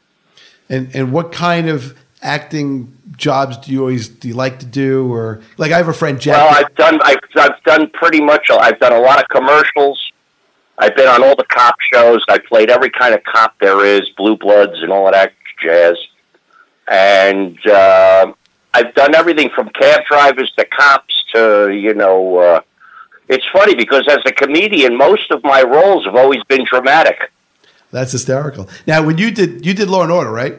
[0.68, 5.12] and and what kind of acting jobs do you always do you like to do,
[5.12, 6.36] or like I have a friend Jack.
[6.36, 8.50] Well, I've done I've, I've done pretty much.
[8.50, 9.98] I've done a lot of commercials.
[10.80, 12.24] I've been on all the cop shows.
[12.28, 15.96] I played every kind of cop there is, Blue Bloods and all of that jazz.
[16.88, 18.32] And uh,
[18.72, 22.38] I've done everything from cab drivers to cops to you know.
[22.38, 22.60] Uh,
[23.28, 27.30] it's funny because as a comedian, most of my roles have always been dramatic.
[27.92, 28.68] That's hysterical.
[28.86, 30.58] Now, when you did you did Law and Order, right?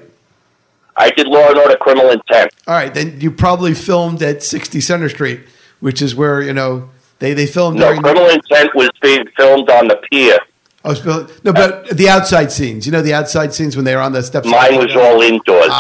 [0.95, 2.51] I did Law and Order: Criminal Intent.
[2.67, 5.41] All right, then you probably filmed at 60 Center Street,
[5.79, 7.88] which is where you know they they filmed No.
[7.97, 10.38] Criminal Intent was being filmed on the pier.
[10.84, 12.86] Oh, no, but the outside scenes.
[12.88, 14.47] You know the outside scenes when they were on the steps.
[14.47, 15.71] Mine was all indoors.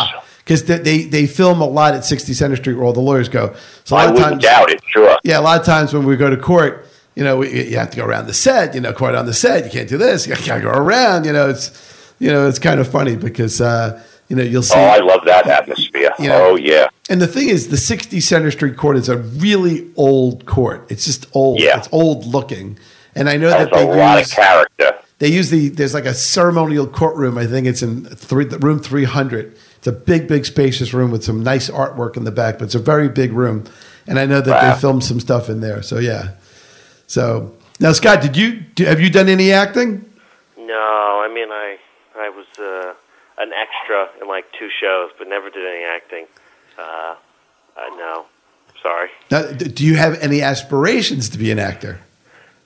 [0.45, 3.55] because they, they film a lot at 60 Center Street where all the lawyers go.
[3.83, 4.81] So a I lot of wouldn't times, doubt it.
[4.87, 5.17] Sure.
[5.23, 7.89] yeah, a lot of times when we go to court, you know, we, you have
[7.89, 8.75] to go around the set.
[8.75, 10.27] You know, court on the set, you can't do this.
[10.27, 11.25] You got to go around.
[11.25, 14.01] You know, it's you know it's kind of funny because uh,
[14.31, 14.79] you know you'll see.
[14.79, 16.13] Oh, I love that atmosphere.
[16.17, 16.87] You know- oh yeah.
[17.09, 20.89] And the thing is, the 60 Center Street court is a really old court.
[20.89, 21.59] It's just old.
[21.59, 21.77] Yeah.
[21.79, 22.79] It's old looking.
[23.13, 24.91] And I know Has that they use a lot of character.
[25.19, 27.37] they use the, there's like a ceremonial courtroom.
[27.37, 29.53] I think it's in three, room 300.
[29.79, 32.75] It's a big, big, spacious room with some nice artwork in the back, but it's
[32.75, 33.65] a very big room.
[34.07, 34.73] And I know that Wow.
[34.73, 35.81] they filmed some stuff in there.
[35.83, 36.29] So, yeah.
[37.07, 40.05] So, now, Scott, did you, do, have you done any acting?
[40.57, 41.75] No, I mean I
[42.15, 42.90] I was uh,
[43.41, 46.25] an extra in like two shows, but never did any acting.
[46.77, 47.15] Uh,
[47.77, 48.25] uh, no,
[48.81, 49.09] sorry.
[49.29, 51.99] Now, do you have any aspirations to be an actor?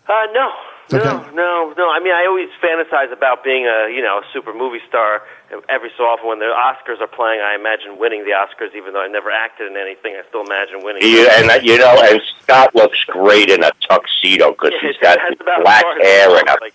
[0.07, 0.51] Uh, no,
[0.91, 1.35] no, Okay.
[1.35, 1.89] no, no.
[1.89, 5.23] I mean, I always fantasize about being a you know a super movie star.
[5.69, 8.75] Every so often, when the Oscars are playing, I imagine winning the Oscars.
[8.75, 11.01] Even though I never acted in anything, I still imagine winning.
[11.01, 14.97] You, and uh, you know, and Scott looks great in a tuxedo because Yeah, he's
[15.01, 16.73] got that's black hair and a goes, like,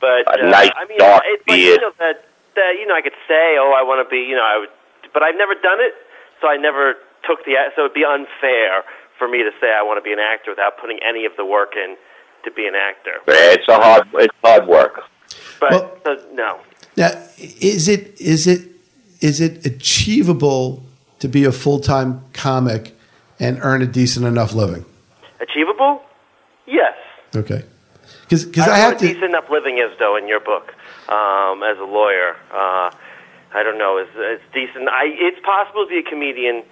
[0.00, 1.80] but a uh, nice I mean, dark it's like, beard.
[1.80, 2.24] You know, that
[2.54, 4.72] that you know, I could say, oh, I want to be, you know, I would,
[5.12, 5.92] but I've never done it,
[6.40, 6.94] so I never
[7.26, 7.54] took the.
[7.76, 8.82] So it'd be unfair
[9.18, 11.44] for me to say I want to be an actor without putting any of the
[11.44, 11.96] work in
[12.44, 13.22] to be an actor.
[13.28, 15.00] it's a hard it's hard work.
[15.60, 16.58] But Well- so, no,
[16.96, 18.68] Now, is it is it
[19.20, 20.82] is it achievable
[21.20, 22.92] to be a full time comic
[23.38, 24.84] and earn a decent enough living?
[25.40, 26.02] achievable?
[26.66, 26.94] Yes.
[27.34, 27.62] Okay,
[28.28, 29.06] because I, I, have what to.
[29.06, 30.74] decent enough living is though in your book
[31.08, 32.36] um, as a lawyer.
[32.50, 32.90] Uh,
[33.54, 33.98] I don't know.
[33.98, 34.88] It's, it's decent.
[34.88, 36.62] I, it's possible to be a comedian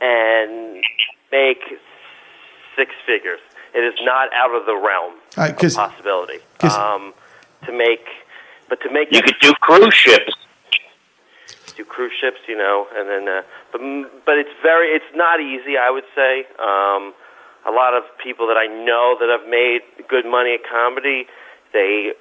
[0.00, 0.82] and
[1.32, 1.58] make
[2.76, 3.40] six figures.
[3.74, 6.38] It is not out of the realm All right, of 'cause- possibility.
[6.58, 7.14] 'cause- Um,
[7.66, 8.06] to make,
[8.68, 10.32] but to make You could do cruise ships.
[11.76, 13.80] do cruise ships, you know, and then uh, but
[14.24, 15.76] but it's very it's not easy.
[15.76, 17.14] I would say um,
[17.66, 21.26] a lot of people that I know that have made good money at comedy,
[21.72, 22.12] they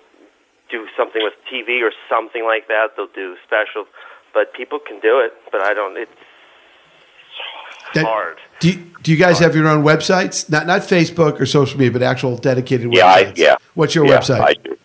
[0.69, 2.89] do something with TV or something like that.
[2.95, 3.87] They'll do specials,
[4.33, 5.33] but people can do it.
[5.51, 5.97] But I don't.
[5.97, 6.11] It's
[7.93, 8.37] that- hard.
[8.59, 10.49] Do you, do you guys have your own websites?
[10.49, 13.37] Not not Facebook or social media, but actual dedicated Yeah, I, websites.
[13.37, 13.55] yeah.
[13.75, 14.41] What's your Yeah, website?
[14.41, 14.77] I do.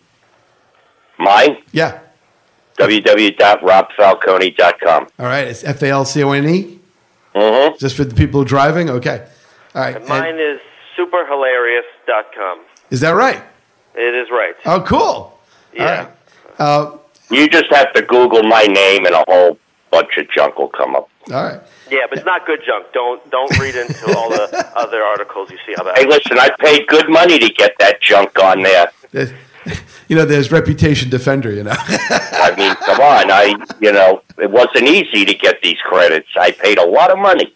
[1.17, 1.99] Mine yeah.
[2.77, 5.07] www.robfalcone.com.
[5.19, 5.47] All right.
[5.47, 6.79] It's F A L C O N E.
[7.35, 7.77] Mm-hmm.
[7.79, 8.89] Just for the people driving.
[8.89, 9.25] Okay.
[9.75, 9.95] All right.
[9.95, 10.59] And mine And- is
[10.97, 12.59] superhilarious.com.
[12.91, 13.41] is that right?
[13.95, 14.55] It is right.
[14.65, 15.32] Oh, cool.
[15.75, 16.07] Yeah.
[16.59, 16.93] All right.
[16.93, 16.97] Uh,
[17.29, 19.57] You just have to Google my name and a whole
[19.91, 21.09] bunch of junk will come up.
[21.31, 21.61] all right.
[21.91, 22.87] Yeah, but it's not good junk.
[22.93, 26.09] Don't don't read into all the other articles you see about Hey, it.
[26.09, 28.91] listen, I paid good money to get that junk on there.
[30.09, 31.49] You know, there's reputation defender.
[31.49, 31.71] You know.
[31.77, 33.31] I mean, come on.
[33.31, 36.27] I, you know, it wasn't easy to get these credits.
[36.37, 37.55] I paid a lot of money.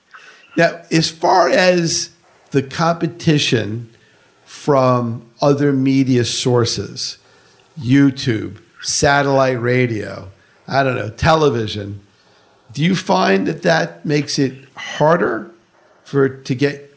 [0.56, 2.12] Now, as far as
[2.52, 3.90] the competition
[4.46, 7.18] from other media sources,
[7.80, 10.30] YouTube, satellite radio,
[10.68, 12.02] I don't know, television,
[12.74, 15.50] Do you find that that makes it harder
[16.04, 16.94] for to get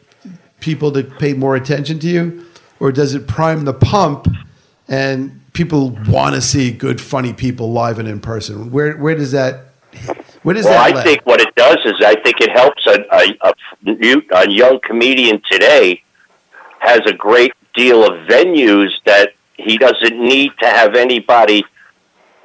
[0.61, 2.47] people to pay more attention to you,
[2.81, 4.27] or does it prime the pump
[4.89, 8.71] and people want to see good, funny people live and in person?
[8.71, 9.67] Where where does that
[10.43, 10.97] where does Well, that?
[10.97, 14.49] I think what it does is I think it helps a, a, a, new, a
[14.49, 16.03] young comedian today
[16.81, 19.33] has a great deal of venues that
[19.65, 21.65] he doesn't need to have anybody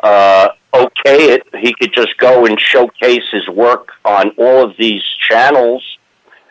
[0.04, 1.44] uh, okay it.
[1.60, 5.84] He could just go and showcase his work on all of these channels,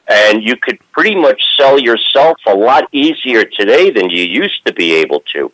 [0.09, 4.72] and you could pretty much sell yourself a lot easier today than you used to
[4.72, 5.53] be able to.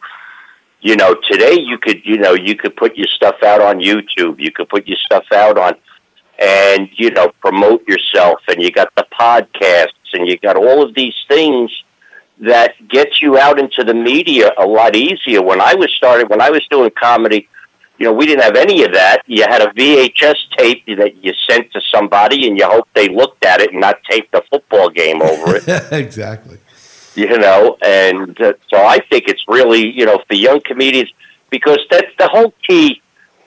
[0.81, 4.41] You know, today you could, you know, you could put your stuff out on YouTube.
[4.41, 5.75] You could put your stuff out on,
[6.39, 8.41] and you know, promote yourself.
[8.49, 11.71] And you got the podcasts, and you got all of these things
[12.41, 15.43] that get you out into the media a lot easier.
[15.43, 17.49] When I was started, when I was doing comedy,
[17.99, 19.23] you know, we didn't have any of that.
[19.27, 23.45] You had a VHS tape that you sent to somebody, and you hope they looked
[23.45, 25.65] at it and not taped a football game over it.
[25.93, 26.59] exactly.
[27.15, 31.13] you know, and uh, so I think it's really, you know, for young comedians,
[31.51, 33.03] because that's the whole key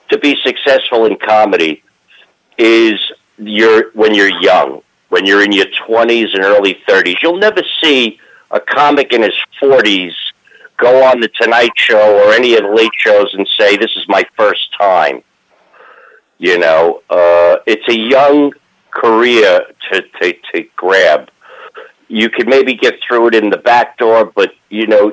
[0.10, 1.82] to be successful in comedy
[2.60, 3.00] is
[3.40, 7.16] you're when you're young, when you're in your twenties and early thirties.
[7.24, 8.20] You'll never see
[8.54, 10.14] a comic in his forties
[10.78, 14.06] go on the Tonight Show or any of the late shows and say, "This is
[14.08, 15.24] my first time."
[16.38, 18.54] You know, uh, it's a young
[18.92, 19.62] career
[19.92, 21.30] to to, to grab
[22.14, 25.12] you could maybe get through it in the back door, but you know,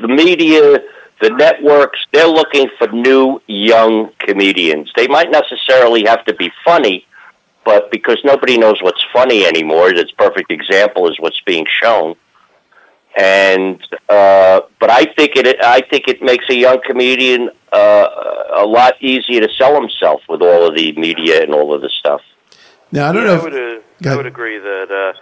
[0.00, 0.80] the media,
[1.20, 4.90] the networks, they're looking for new young comedians.
[4.96, 7.06] They might necessarily have to be funny,
[7.64, 12.16] but because nobody knows what's funny anymore, this perfect example is what's being shown.
[13.16, 18.08] And uh, but I think it I think it makes a young comedian uh,
[18.56, 21.90] a lot easier to sell himself with all of the media and all of the
[21.90, 22.22] stuff.
[22.90, 23.40] Now I don't Yeah, know.
[23.40, 25.12] I would, if, uh, I would agree that uh,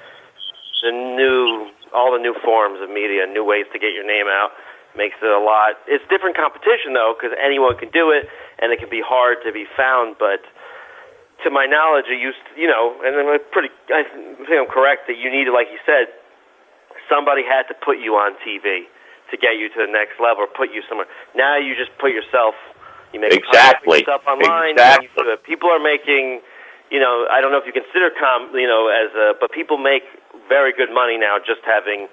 [0.83, 4.50] the new, all the new forms of media, new ways to get your name out,
[4.96, 5.79] makes it a lot.
[5.87, 8.29] It's different competition though, because anyone can do it,
[8.62, 10.14] and it can be hard to be found.
[10.18, 10.42] But
[11.42, 13.70] to my knowledge, it used, you know, and I'm pretty.
[13.90, 14.05] I
[14.46, 16.07] think I'm correct that you need, like you said,
[17.11, 18.87] somebody had to put you on TV
[19.31, 21.07] to get you to the next level, or put you somewhere.
[21.35, 22.55] Now you just put yourself.
[23.12, 24.01] You make Exactly.
[24.01, 24.79] yourself online.
[24.79, 25.11] Exactly.
[25.18, 25.37] you.
[25.42, 26.40] People are making
[26.90, 29.79] you know, I don't know if you consider com, you know, as a, but people
[29.79, 30.03] make
[30.51, 32.11] very good money now just having,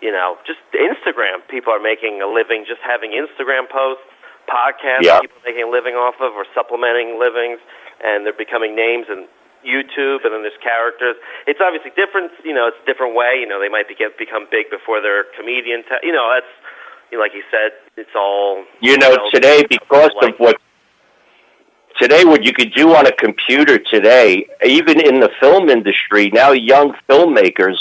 [0.00, 1.42] you know, just Instagram.
[1.50, 4.06] People are making a living just having Instagram posts,
[4.46, 5.02] podcasts.
[5.02, 5.18] Yeah.
[5.20, 7.58] People are making a living off of or supplementing livings,
[8.02, 9.26] and they're becoming names and
[9.64, 11.16] YouTube, and then there's characters.
[11.46, 12.32] It's obviously different.
[12.44, 13.38] You know, it's a different way.
[13.40, 15.82] You know, they might be, get become big before they're comedian.
[15.82, 16.52] T- you know, that's
[17.10, 17.72] you know, like you said.
[17.96, 20.56] It's all You know, today because like- of what
[22.00, 26.52] today what you could do on a computer today, even in the film industry, now
[26.52, 27.76] young filmmakers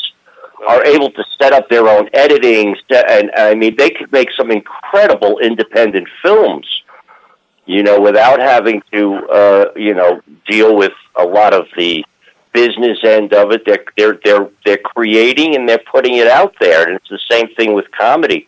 [0.68, 4.52] are able to set up their own editing and I mean they could make some
[4.52, 6.68] incredible independent films.
[7.72, 12.04] You know, without having to uh, you know, deal with a lot of the
[12.54, 13.66] business end of it.
[13.66, 16.88] They're they're they're they're creating and they're putting it out there.
[16.88, 18.48] And it's the same thing with comedy.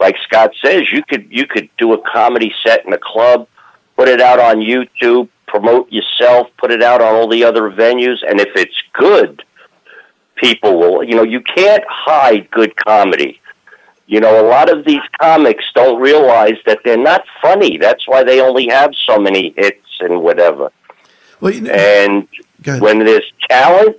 [0.00, 3.48] Like Scott says, you could you could do a comedy set in a club,
[3.96, 8.18] put it out on YouTube, promote yourself, put it out on all the other venues,
[8.28, 9.44] and if it's good,
[10.36, 11.04] people will.
[11.04, 13.40] You know, you can't hide good comedy.
[14.08, 17.76] You know, a lot of these comics don't realize that they're not funny.
[17.76, 20.72] That's why they only have so many hits and whatever.
[21.40, 22.26] Well, you know, And
[22.80, 23.96] when there's talent,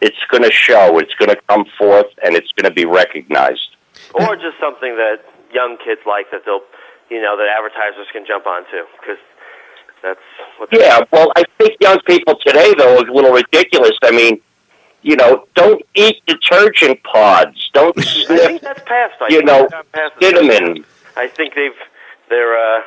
[0.00, 0.98] it's going to show.
[0.98, 3.68] It's going to come forth, and it's going to be recognized.
[4.14, 5.16] or just something that
[5.52, 6.62] young kids like that they'll,
[7.10, 9.18] you know, that advertisers can jump onto because
[10.02, 10.20] that's
[10.56, 10.70] what.
[10.70, 13.92] they- Yeah, well, I think young people today, though, is a little ridiculous.
[14.02, 14.40] I mean,
[15.08, 17.70] you know, don't eat detergent pods.
[17.72, 18.30] Don't sniff.
[18.30, 19.14] I sniff, think that's passed.
[19.22, 20.84] I you think know, they've gone past the- cinnamon.
[21.16, 21.72] I think they've.
[22.28, 22.54] They're.
[22.58, 22.82] Uh,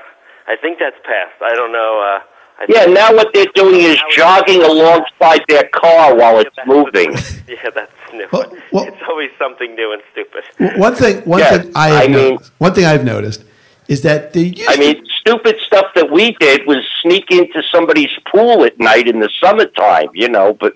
[0.47, 1.41] I think that's passed.
[1.41, 1.93] I don't know.
[1.99, 2.21] Uh,
[2.59, 7.11] I Yeah, now what they're doing is jogging alongside their car while it's moving.
[7.51, 8.27] Yeah, that's new.
[8.31, 10.43] Well, well- it's always something new and stupid.
[10.79, 13.43] one thing, one Yeah, thing I have I mean- noticed, one thing I've noticed
[13.89, 18.13] is that they used I mean, stupid stuff that we did was sneak into somebody's
[18.31, 20.73] pool at night in the summertime, you know, but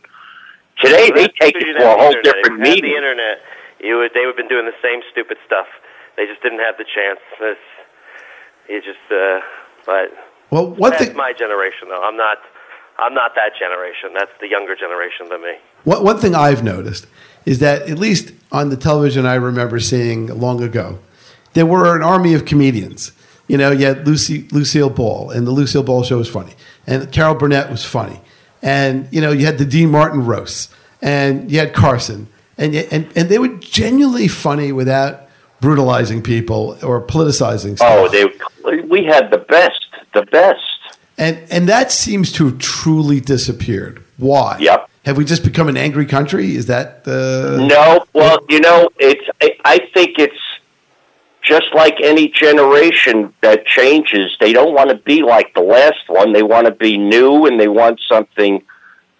[0.81, 2.91] today they take you it didn't a whole internet, different if you meaning.
[2.91, 3.38] The internet,
[3.79, 4.11] you would.
[4.13, 5.67] They would have been doing the same stupid stuff.
[6.17, 7.19] They just didn't have the chance.
[7.41, 7.67] It's,
[8.69, 9.03] you just.
[9.11, 9.39] Uh,
[9.85, 10.11] but
[10.49, 12.01] well, one that's thing, my generation, though.
[12.01, 12.38] I'm not.
[12.97, 14.13] I'm not that generation.
[14.17, 15.55] That's the younger generation than me.
[15.83, 17.07] One, one thing I've noticed
[17.45, 20.99] is that at least on the television I remember seeing long ago,
[21.53, 23.11] there were an army of comedians.
[23.47, 26.53] You know, you had Lucy, Lucille Ball, and the Lucille Ball show was funny,
[26.88, 28.19] and Carol Burnett was funny,
[28.65, 32.84] and you know you had the Dean Martin roasts, and you had Carson, and you,
[32.91, 35.21] and and they were genuinely funny without
[35.62, 37.78] brutalizing people or politicizing.
[37.78, 37.88] Stuff.
[37.89, 38.25] Oh, they
[38.82, 40.60] we had the best, the best.
[41.17, 44.04] And and that seems to have truly disappeared.
[44.17, 44.58] Why?
[44.60, 44.89] Yep.
[45.06, 46.56] Have we just become an angry country?
[46.56, 50.36] Is that the No, well, you know, it's I- I think it's
[51.45, 56.34] just like any generation that changes, they don't want to be like the last one.
[56.34, 58.63] They want to be new and they want something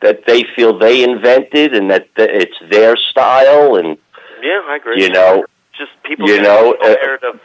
[0.02, 3.98] that they feel they invented and that th- it's their style and
[4.44, 5.02] Yeah, I agree.
[5.04, 5.46] you know
[5.78, 6.28] just people.
[6.30, 6.96] you know uh,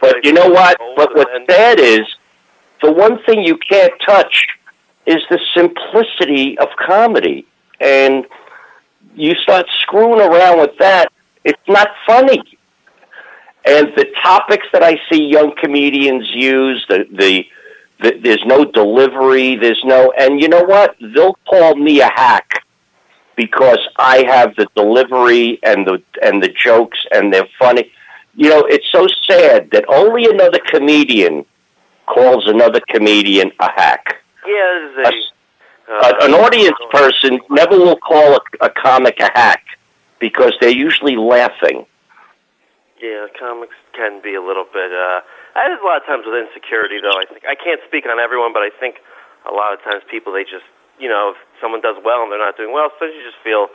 [0.01, 2.01] but you know what but what's and- sad is
[2.83, 4.49] the one thing you can't touch
[5.07, 7.47] is the simplicity of comedy
[7.81, 8.27] and
[9.15, 11.11] you start screwing around with that
[11.45, 12.41] it's not funny
[13.67, 17.45] and the topics that i see young comedians use the the,
[18.03, 22.65] the there's no delivery there's no and you know what they'll call me a hack
[23.41, 27.91] because I have the delivery and the and the jokes and they're funny.
[28.35, 31.47] You know, it's so sad that only another comedian
[32.07, 34.17] calls another comedian a hack.
[34.47, 35.13] Yeah, a,
[35.91, 39.65] Uh, an audience person never will call a, a comic a hack
[40.21, 41.87] because they're usually laughing.
[43.01, 44.93] Yeah, comics can be a little bit.
[44.93, 45.25] Uh,
[45.57, 47.17] I have a lot of times with insecurity, though.
[47.17, 49.01] I think I can't speak on everyone, but I think
[49.49, 50.69] a lot of times people they just,
[51.01, 53.73] you know, if someone does well and they're not doing well, so you just feel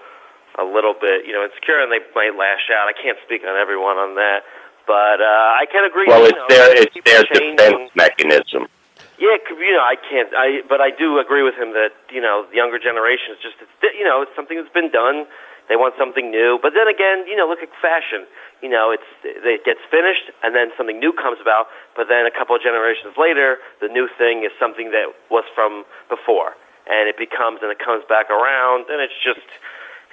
[0.61, 2.85] a little bit, you know, insecure, and they might lash out.
[2.85, 4.45] I can't speak on everyone on that,
[4.85, 6.05] but uh, I can agree.
[6.05, 7.57] Well, it's know, their it's their changing.
[7.57, 8.69] defense mechanism.
[9.17, 10.29] Yeah, you know, I can't.
[10.37, 13.57] I but I do agree with him that you know the younger generation is just
[13.57, 15.25] it's you know it's something that's been done.
[15.67, 18.29] They want something new, but then again, you know, look at fashion.
[18.61, 21.67] You know, it's it gets finished and then something new comes about.
[21.97, 25.85] But then a couple of generations later, the new thing is something that was from
[26.09, 26.53] before,
[26.85, 29.45] and it becomes and it comes back around, and it's just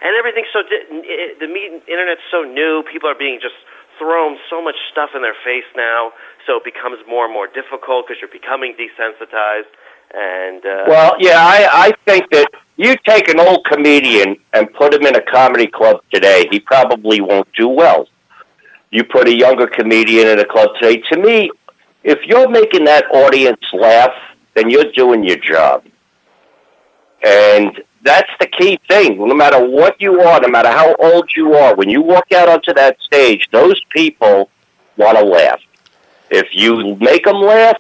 [0.01, 1.49] and everything's so it, the
[1.87, 2.83] internet's so new.
[2.89, 3.57] People are being just
[4.01, 6.11] thrown so much stuff in their face now,
[6.47, 9.71] so it becomes more and more difficult because you're becoming desensitized.
[10.15, 14.95] And uh, Well, yeah, I, I think that you take an old comedian and put
[14.95, 18.09] him in a comedy club today, he probably won't do well.
[18.91, 21.03] You put a younger comedian in a club today.
[21.13, 21.51] To me,
[22.03, 24.13] if you're making that audience laugh,
[24.55, 25.85] then you're doing your job.
[27.25, 29.17] And that's the key thing.
[29.17, 32.49] No matter what you are, no matter how old you are, when you walk out
[32.49, 34.51] onto that stage, those people
[34.97, 35.61] want to laugh.
[36.31, 37.79] If you make them laugh,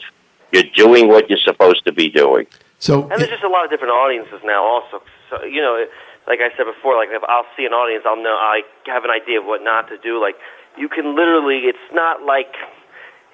[0.52, 2.46] you're doing what you're supposed to be doing.
[2.78, 3.08] so?
[3.08, 4.62] and there's just a lot of different audiences now.
[4.62, 5.84] Also, so you know,
[6.28, 9.10] like I said before, like if I'll see an audience, I'll know I have an
[9.10, 10.20] idea of what not to do.
[10.20, 10.36] Like
[10.76, 12.54] you can literally, it's not like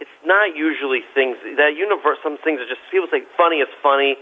[0.01, 2.19] it's not usually things that universe.
[2.23, 4.17] Some things are just people say funny is funny.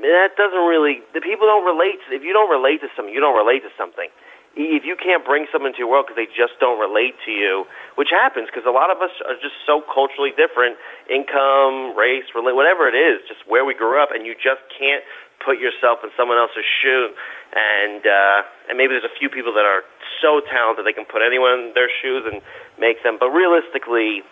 [0.00, 1.02] That doesn't really.
[1.14, 1.98] The people don't relate.
[2.06, 4.08] To, if you don't relate to something, you don't relate to something.
[4.56, 7.68] If you can't bring someone to your world because they just don't relate to you,
[8.00, 10.80] which happens because a lot of us are just so culturally different,
[11.12, 15.04] income, race, whatever it is, just where we grew up, and you just can't
[15.44, 17.12] put yourself in someone else's shoe.
[17.52, 19.84] And uh, and maybe there's a few people that are
[20.24, 22.40] so talented they can put anyone in their shoes and
[22.80, 23.20] make them.
[23.20, 24.24] But realistically,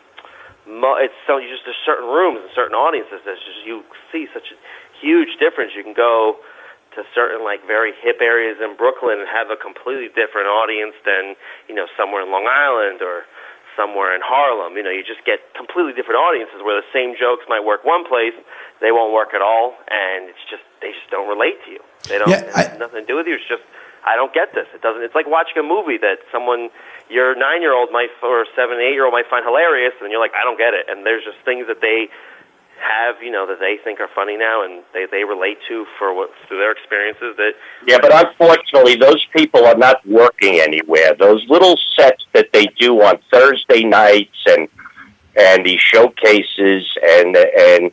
[0.65, 4.49] it's so you just there's certain rooms and certain audiences that just you see such
[4.49, 4.57] a
[5.05, 5.77] huge difference.
[5.77, 6.41] You can go
[6.97, 11.35] to certain like very hip areas in Brooklyn and have a completely different audience than
[11.69, 13.27] you know somewhere in Long Island or
[13.75, 14.79] somewhere in Harlem.
[14.79, 18.07] You know, you just get completely different audiences where the same jokes might work one
[18.07, 18.35] place,
[18.79, 21.83] they won't work at all, and it's just they just don't relate to you.
[22.07, 23.35] They don't Yeah, I- nothing to do with you.
[23.35, 23.67] It's just
[24.05, 24.69] I don't get this.
[24.77, 25.01] It doesn't.
[25.01, 26.69] It's like watching a movie that someone
[27.09, 30.21] your nine year old might or seven eight year old might find hilarious, and you're
[30.21, 30.87] like I don't get it.
[30.93, 32.13] And there's just things that they
[32.81, 36.15] have you know that they think are funny now and they they relate to for
[36.15, 37.53] what through their experiences that
[37.87, 41.15] Yeah, but unfortunately, those people are not working anywhere.
[41.15, 44.69] Those little sets that they do on Thursday nights and
[45.37, 47.91] and these showcases and and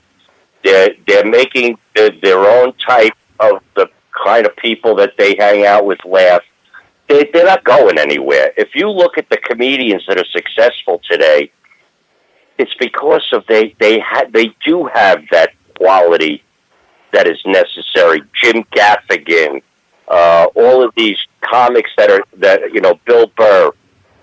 [0.63, 3.87] they're they're making their, their own type of the
[4.25, 6.41] kind of people that they hang out with laugh.
[7.07, 8.53] They, they're not going anywhere.
[8.55, 11.51] If you look at the comedians that are successful today,
[12.61, 16.43] it's because of they they had they do have that quality
[17.11, 18.21] that is necessary.
[18.39, 19.63] Jim Gaffigan,
[20.07, 23.71] uh, all of these comics that are that you know Bill Burr.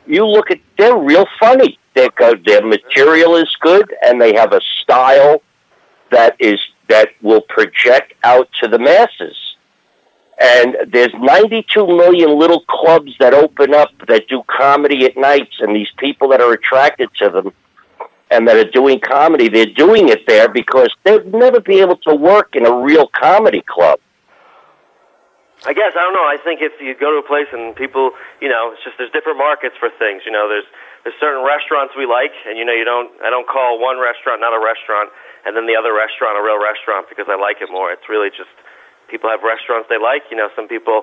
[0.07, 1.79] You look at they're real funny.
[1.95, 2.09] They
[2.47, 5.43] their material is good, and they have a style
[6.13, 9.37] that is that will project out to the masses.
[10.41, 15.75] And there's 92 million little clubs that open up that do comedy at nights, and
[15.75, 17.53] these people that are attracted to them
[18.31, 22.15] and that are doing comedy, they're doing it there because they'd never be able to
[22.15, 23.99] work in a real comedy club.
[25.67, 26.29] I guess I don't know.
[26.29, 29.11] I think if you go to a place and people, you know, it's just there's
[29.11, 30.23] different markets for things.
[30.23, 30.69] You know, there's
[31.03, 33.11] there's certain restaurants we like, and you know, you don't.
[33.27, 35.11] I don't call one restaurant not a restaurant,
[35.43, 37.91] and then the other restaurant a real restaurant because I like it more.
[37.91, 38.55] It's really just
[39.11, 40.31] people have restaurants they like.
[40.31, 41.03] You know, some people,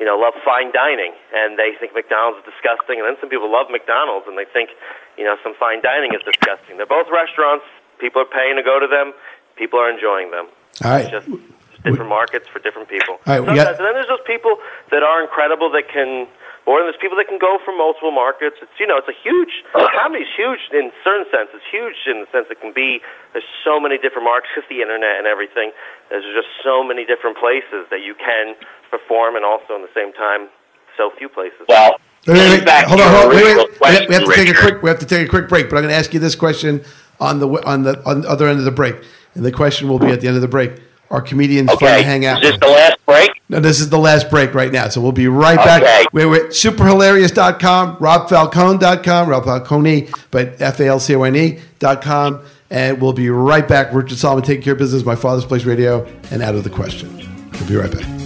[0.00, 3.52] you know, love fine dining and they think McDonald's is disgusting, and then some people
[3.52, 4.72] love McDonald's and they think,
[5.20, 6.80] you know, some fine dining is disgusting.
[6.80, 7.68] They're both restaurants.
[8.00, 9.12] People are paying to go to them.
[9.60, 10.48] People are enjoying them.
[10.82, 11.04] All right.
[11.04, 11.28] It's just
[11.84, 13.20] different markets for different people.
[13.28, 14.56] All right, got- and then there's those people
[14.90, 16.28] that are incredible that can,
[16.66, 18.56] or there's people that can go from multiple markets.
[18.62, 19.64] It's you know, it's a huge
[19.96, 21.48] comedy's huge in certain sense.
[21.54, 23.00] It's huge in the sense it can be.
[23.32, 25.72] There's so many different markets, just the internet and everything.
[26.10, 28.54] There's just so many different places that you can
[28.90, 30.48] perform, and also in the same time,
[30.96, 31.64] so few places.
[31.68, 31.96] Well,
[32.26, 33.80] Wait, wait, wait, back hold on, hold on, wait, original wait.
[33.80, 34.82] We have- we have to question, take a quick.
[34.82, 36.84] We have to take a quick break, but I'm going to ask you this question
[37.18, 38.96] on the on the on the other end of the break,
[39.34, 40.72] and the question will be at the end of the break.
[41.10, 42.42] Are comedians fun to hang out?
[42.42, 42.60] is this with?
[42.60, 43.30] the last break?
[43.48, 44.88] No, this is the last break right now.
[44.88, 45.82] So we'll be right back.
[45.82, 46.04] Okay.
[46.12, 52.42] We're, we're at superhilarious.com, robfalcone.com, Rob Falcone, but F A L C O N E.com.
[52.70, 53.92] And we'll be right back.
[53.92, 57.16] Richard Solomon, Taking Care of Business, My Father's Place Radio, and Out of the Question.
[57.54, 58.19] We'll be right back.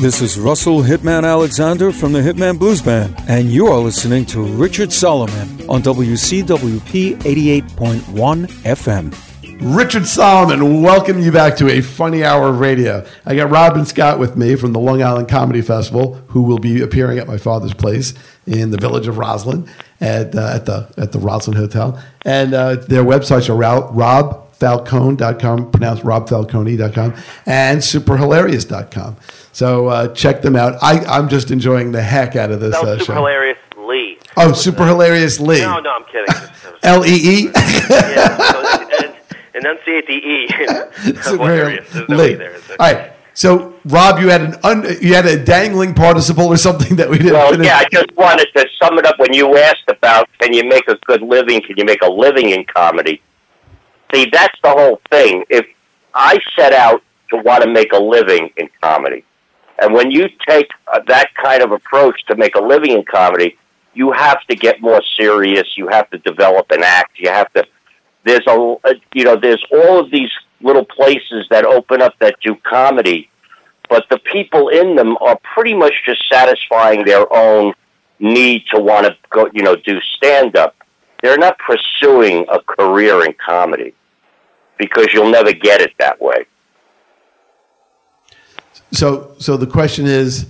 [0.00, 4.42] This is Russell Hitman Alexander from the Hitman Blues Band, and you are listening to
[4.42, 9.74] Richard Solomon on WCWP 88.1 FM.
[9.74, 13.06] Richard Solomon, welcome you back to a funny hour of radio.
[13.24, 16.58] I got Rob and Scott with me from the Long Island Comedy Festival, who will
[16.58, 18.12] be appearing at my father's place
[18.46, 19.66] in the village of Roslyn
[20.02, 21.98] at, uh, at the at the Roslyn Hotel.
[22.22, 23.90] And uh, their websites are Ro-
[24.60, 27.14] robfalcone.com, pronounced robfalcone.com,
[27.46, 29.16] and superhilarious.com.
[29.52, 30.74] So uh, check them out.
[30.82, 33.14] I, I'm just enjoying the heck out of this uh, super show.
[33.14, 34.18] hilarious, Lee.
[34.36, 35.60] Oh, Super Hilarious Lee.
[35.60, 36.48] No, no, I'm kidding.
[36.82, 37.44] L E E.
[37.54, 39.14] yeah, so, and,
[39.54, 40.46] enunciate the e.
[41.24, 41.94] hilarious.
[42.08, 42.34] No Lee.
[42.34, 42.54] there.
[42.78, 43.12] All right.
[43.32, 47.18] So, Rob, you had an un, you had a dangling participle or something that we
[47.18, 47.66] didn't Well, finish.
[47.66, 50.88] yeah, I just wanted to sum it up when you asked about can you make
[50.88, 51.60] a good living?
[51.62, 53.20] Can you make a living in comedy?
[54.14, 55.44] See, that's the whole thing.
[55.50, 55.66] If
[56.14, 59.24] I set out to want to make a living in comedy,
[59.78, 63.58] and when you take uh, that kind of approach to make a living in comedy,
[63.94, 65.76] you have to get more serious.
[65.76, 67.18] You have to develop an act.
[67.18, 67.64] You have to.
[68.24, 70.30] There's a, a you know, there's all of these
[70.60, 73.28] little places that open up that do comedy,
[73.88, 77.74] but the people in them are pretty much just satisfying their own
[78.18, 80.75] need to want to go, you know, do stand up.
[81.22, 83.94] They're not pursuing a career in comedy
[84.78, 86.46] because you'll never get it that way.
[88.92, 90.46] So, so the question is,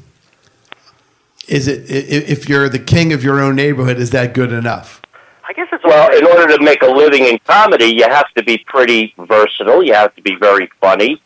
[1.49, 5.01] is it if you're the king of your own neighborhood, is that good enough?
[5.49, 8.43] I guess it's Well, in order to make a living in comedy, you have to
[8.43, 9.83] be pretty versatile.
[9.83, 11.23] You have to be very funny,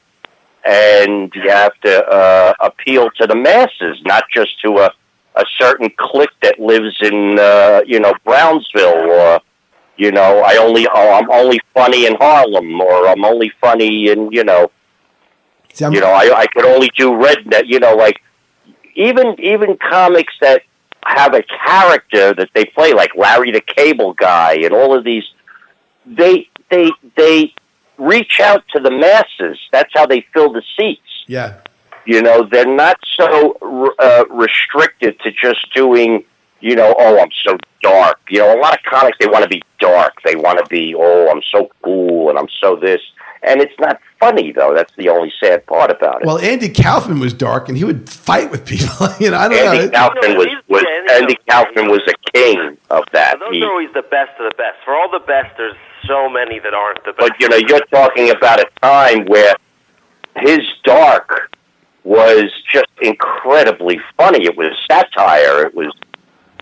[0.64, 4.92] and you have to uh, appeal to the masses, not just to a
[5.36, 9.40] a certain clique that lives in uh, you know Brownsville or
[9.96, 14.30] you know I only oh, I'm only funny in Harlem or I'm only funny in
[14.32, 14.70] you know
[15.72, 18.20] See, you know I I could only do redneck you know like
[18.94, 20.62] even even comics that
[21.04, 25.24] have a character that they play like Larry the Cable Guy and all of these
[26.06, 27.54] they they they
[27.98, 31.00] reach out to the masses that's how they fill the seats
[31.30, 31.60] yeah.
[32.06, 33.54] You know they're not so
[33.98, 36.24] uh, restricted to just doing
[36.60, 39.48] you know oh i'm so dark you know a lot of comics they want to
[39.48, 43.00] be dark they want to be oh i'm so cool and i'm so this
[43.42, 47.20] and it's not funny though that's the only sad part about it Well, Andy Kaufman
[47.20, 49.08] was dark, and he would fight with people.
[49.18, 49.90] you know, I don't Andy know.
[49.90, 53.38] Kaufman was, was Yeah, Andy Andy Kaufman was a king of that.
[53.40, 54.76] Those He, are always the best of the best.
[54.84, 55.74] For all the best, there's
[56.06, 57.30] so many that aren't the best.
[57.30, 59.54] but you know, you're talking about a time where
[60.36, 61.49] his dark
[62.04, 64.44] was just incredibly funny.
[64.44, 65.66] It was satire.
[65.66, 65.92] It was.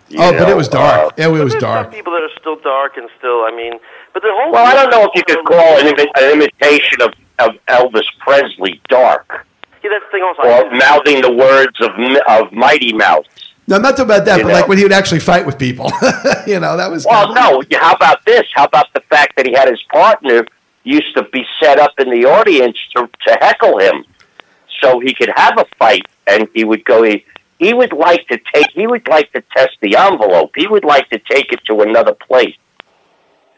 [0.09, 1.07] you Oh, but it was dark.
[1.07, 1.85] uh, yeah, it was dark.
[1.85, 3.43] some people that are still dark and still.
[3.45, 3.73] I mean,
[4.13, 4.51] but the whole.
[4.51, 8.05] well, I don't know if you could call an, imi- an imitation of, of Elvis
[8.19, 9.45] Presley dark,
[9.83, 10.23] Yeah, that's the thing.
[10.23, 13.25] Also, or mouthing the words of M- of Mighty Mouse.
[13.67, 15.59] No, I'm not talking about that, You but like when he would actually fight with
[15.59, 15.85] people.
[16.47, 17.05] you know, that was.
[17.05, 17.61] Well, no.
[17.77, 18.43] How about this?
[18.55, 20.43] How about the fact that he had his partner
[20.83, 24.03] used to be set up in the audience to, to heckle him,
[24.81, 27.03] so he could have a fight, and he would go.
[27.03, 27.25] He,
[27.59, 28.67] he would like to take.
[28.73, 30.51] He would like to test the envelope.
[30.55, 32.55] He would like to take it to another place.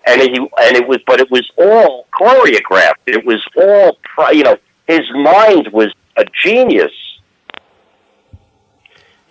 [0.07, 3.05] And he and it was, but it was all choreographed.
[3.05, 3.97] It was all,
[4.34, 4.57] you know,
[4.88, 6.91] his mind was a genius.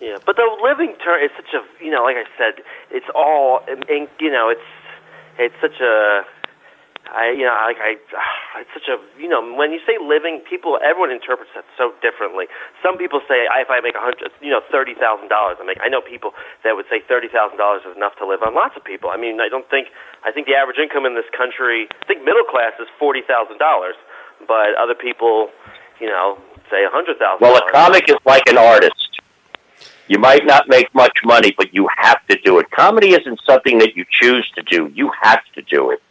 [0.01, 3.63] Yeah, but the living term is such a you know, like I said, it's all
[4.21, 4.61] you know, it's
[5.39, 6.25] it's such a
[7.11, 7.99] I, you know, like I,
[8.63, 12.47] it's such a, you know, when you say living, people, everyone interprets that so differently.
[12.83, 15.79] Some people say, if I make a hundred, you know, thirty thousand dollars, I make.
[15.83, 16.33] I know people
[16.63, 18.55] that would say thirty thousand dollars is enough to live on.
[18.55, 19.11] Lots of people.
[19.11, 19.91] I mean, I don't think,
[20.23, 23.59] I think the average income in this country, I think middle class is forty thousand
[23.59, 23.99] dollars,
[24.47, 25.51] but other people,
[25.99, 26.39] you know,
[26.71, 27.43] say a hundred thousand.
[27.43, 28.95] Well, a comic is like an artist.
[30.07, 32.71] You might not make much money, but you have to do it.
[32.73, 34.91] Comedy isn't something that you choose to do.
[34.93, 36.03] You have to do it.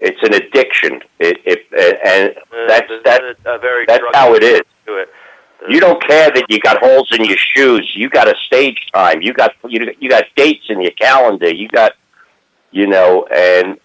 [0.00, 1.00] It's an addiction.
[1.18, 1.66] It, it,
[2.04, 2.34] and
[2.68, 4.60] that's that's a very that's drug how it is.
[4.86, 5.08] to it.
[5.68, 7.92] You don't care that you got holes in your shoes.
[7.94, 9.20] You got a stage time.
[9.20, 11.52] You got you you got dates in your calendar.
[11.54, 11.92] You got
[12.70, 13.78] you know, and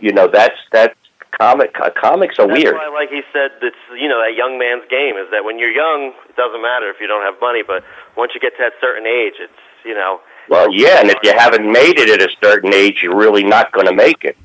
[0.00, 0.94] you know that's that's
[1.38, 1.74] comic.
[1.82, 2.74] Uh, comics are That's weird.
[2.74, 5.70] why, like he said, it's you know that young man's game is that when you're
[5.72, 7.82] young, it doesn't matter if you don't have money, but
[8.16, 9.52] once you get to that certain age, it's
[9.84, 13.16] you know Well, yeah, and if you haven't made it at a certain age, you're
[13.16, 14.36] really not going to make it.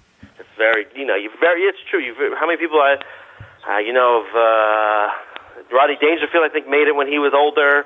[0.52, 2.00] It's very you know you very it's true.
[2.00, 2.98] You how many people I
[3.70, 7.86] uh, you know of uh, Rodney Dangerfield I think made it when he was older,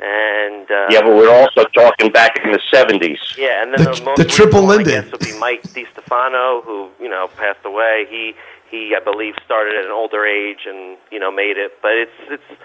[0.00, 3.36] and uh, Yeah, but we're also talking back in the '70s.
[3.38, 5.10] Yeah, and then The- the, most the triple recent one, Linden.
[5.12, 8.04] Would be Mike DeStefano, who you know passed away.
[8.10, 8.34] He
[8.70, 11.72] he, I believe, started at an older age and you know made it.
[11.80, 12.60] But it's it's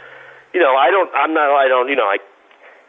[0.53, 2.17] you know I don't I'm not I don't you know I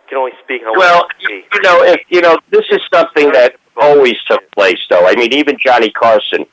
[0.08, 3.54] can only speak on Well, what you know, if you know, this is something that
[3.80, 5.06] always took place, though.
[5.06, 6.44] I mean, even Johnny Carson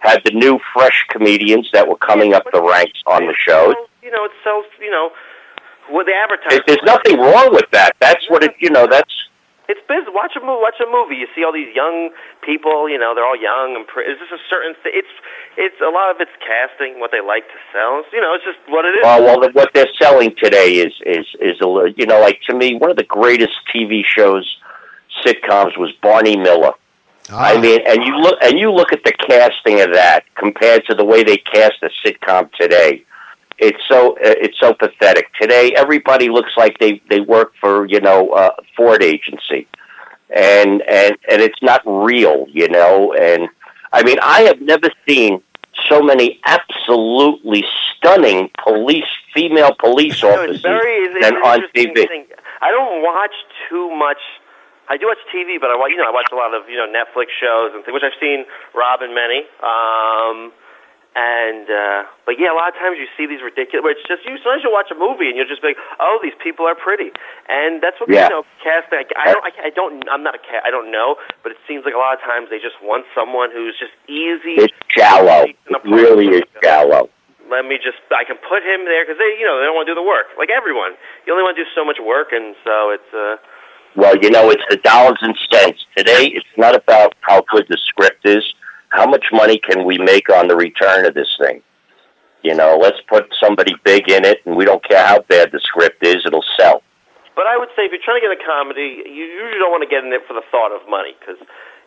[0.00, 3.74] had the new fresh comedians that were coming up the ranks on the shows.
[4.02, 5.10] You know, it's so you know
[5.90, 6.58] what the advertising.
[6.58, 7.96] It, there's nothing wrong with that.
[8.00, 8.54] That's what it.
[8.60, 9.12] You know, that's
[9.68, 10.08] It's business.
[10.14, 10.60] Watch a movie.
[10.62, 11.16] Watch a movie.
[11.16, 12.10] You see all these young
[12.46, 12.88] people.
[12.88, 13.86] You know, they're all young and.
[13.86, 14.74] Pre- it's just a certain.
[14.82, 15.14] Th- it's
[15.58, 18.04] it's a lot of it's casting what they like to sell.
[18.12, 19.04] You know, it's just what it is.
[19.04, 22.54] uh, well, the- what they're selling today is is is a you know, like to
[22.54, 24.46] me, one of the greatest TV shows,
[25.24, 26.72] sitcoms was Barney Miller.
[27.30, 30.86] Ah, I mean, and you look and you look at the casting of that compared
[30.86, 33.04] to the way they cast a sitcom today.
[33.58, 35.26] It's so uh, it's so pathetic.
[35.40, 39.66] Today, everybody looks like they they work for you know uh, Ford agency,
[40.34, 43.12] and and and it's not real, you know.
[43.12, 43.48] And
[43.92, 45.42] I mean, I have never seen
[45.88, 47.64] so many absolutely
[47.96, 49.04] stunning police
[49.34, 52.08] female police No, officers it's very it's, than on TV.
[52.08, 52.26] Thing.
[52.60, 53.34] I don't watch
[53.68, 54.18] too much.
[54.88, 56.76] I do watch TV, but I watch you know I watch a lot of you
[56.76, 59.44] know Netflix shows and things, which I've seen Rob and many.
[59.60, 60.52] Um,
[61.16, 63.82] and uh, but yeah, a lot of times you see these ridiculous.
[63.82, 64.38] Where it's just you.
[64.38, 67.10] Sometimes you watch a movie and you'll just be like, oh, these people are pretty,
[67.48, 68.28] and that's what Yeah.
[68.28, 69.02] you know casting.
[69.16, 69.44] I, I don't.
[69.44, 69.92] I, I don't.
[70.08, 70.62] I'm not a cat.
[70.64, 73.50] I don't know, but it seems like a lot of times they just want someone
[73.50, 74.62] who's just easy.
[74.62, 75.48] It's shallow.
[75.48, 77.10] It really is shallow.
[77.50, 79.88] let me just I can put him there because they you know they don't want
[79.88, 80.92] to do the work like everyone.
[81.26, 83.40] You only want to do so much work, and so it's uh
[83.96, 85.84] Well, you know, it's the dollars and cents.
[85.96, 88.44] Today, it's not about how good the script is.
[88.90, 91.62] How much money can we make on the return of this thing?
[92.42, 95.60] You know, let's put somebody big in it, and we don't care how bad the
[95.60, 96.82] script is; it'll sell.
[97.34, 99.82] But I would say if you're trying to get a comedy, you usually don't want
[99.82, 101.38] to get in it for the thought of money because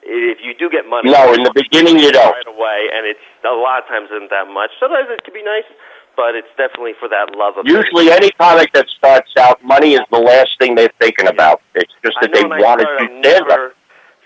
[0.03, 2.31] if you do get money, No, in the beginning you don't.
[2.35, 4.71] right away, and it's a lot of times isn't that much.
[4.79, 5.67] Sometimes it can be nice,
[6.15, 7.65] but it's definitely for that love of.
[7.67, 11.61] Usually, any comic that starts out, money is the last thing they're thinking about.
[11.75, 13.47] It's just that they know when I want to started, do stand up.
[13.49, 13.75] never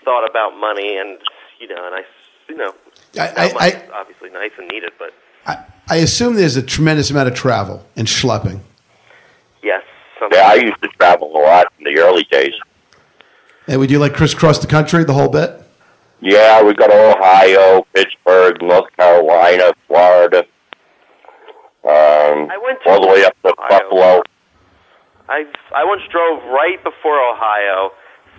[0.04, 1.18] thought about money, and
[1.60, 2.02] you know, and I,
[2.48, 2.72] you know,
[3.14, 5.12] I, that I, money's I, obviously nice and needed, but
[5.46, 8.60] I, I assume there's a tremendous amount of travel and schlepping.
[9.62, 9.82] yes,
[10.18, 10.38] something.
[10.38, 12.54] Yeah, I used to travel a lot in the early days.
[13.68, 15.62] And would you like crisscross the country the whole bit?
[16.20, 20.46] Yeah, we go to Ohio, Pittsburgh, North Carolina, Florida,
[21.86, 23.68] um, I went to all the way up to Ohio.
[23.88, 24.22] Buffalo.
[25.28, 25.42] I
[25.74, 27.90] I once drove right before Ohio,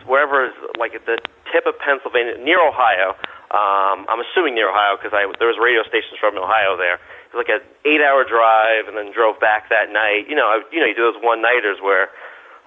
[0.08, 1.20] wherever is like at the
[1.52, 3.16] tip of Pennsylvania, near Ohio.
[3.48, 6.96] Um, I'm assuming near Ohio because I there was radio stations from Ohio there.
[7.00, 10.28] It was like an eight-hour drive, and then drove back that night.
[10.32, 12.08] You know, I, you know, you do those one-nighters where.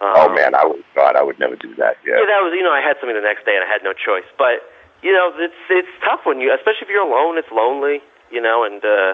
[0.01, 1.97] Um, Oh man, I would God, I would never do that.
[2.05, 2.29] Yeah, Yeah.
[2.29, 4.25] that was you know I had something the next day and I had no choice.
[4.41, 4.65] But
[5.05, 7.37] you know it's it's tough when you, especially if you're alone.
[7.37, 8.01] It's lonely,
[8.33, 9.13] you know, and uh,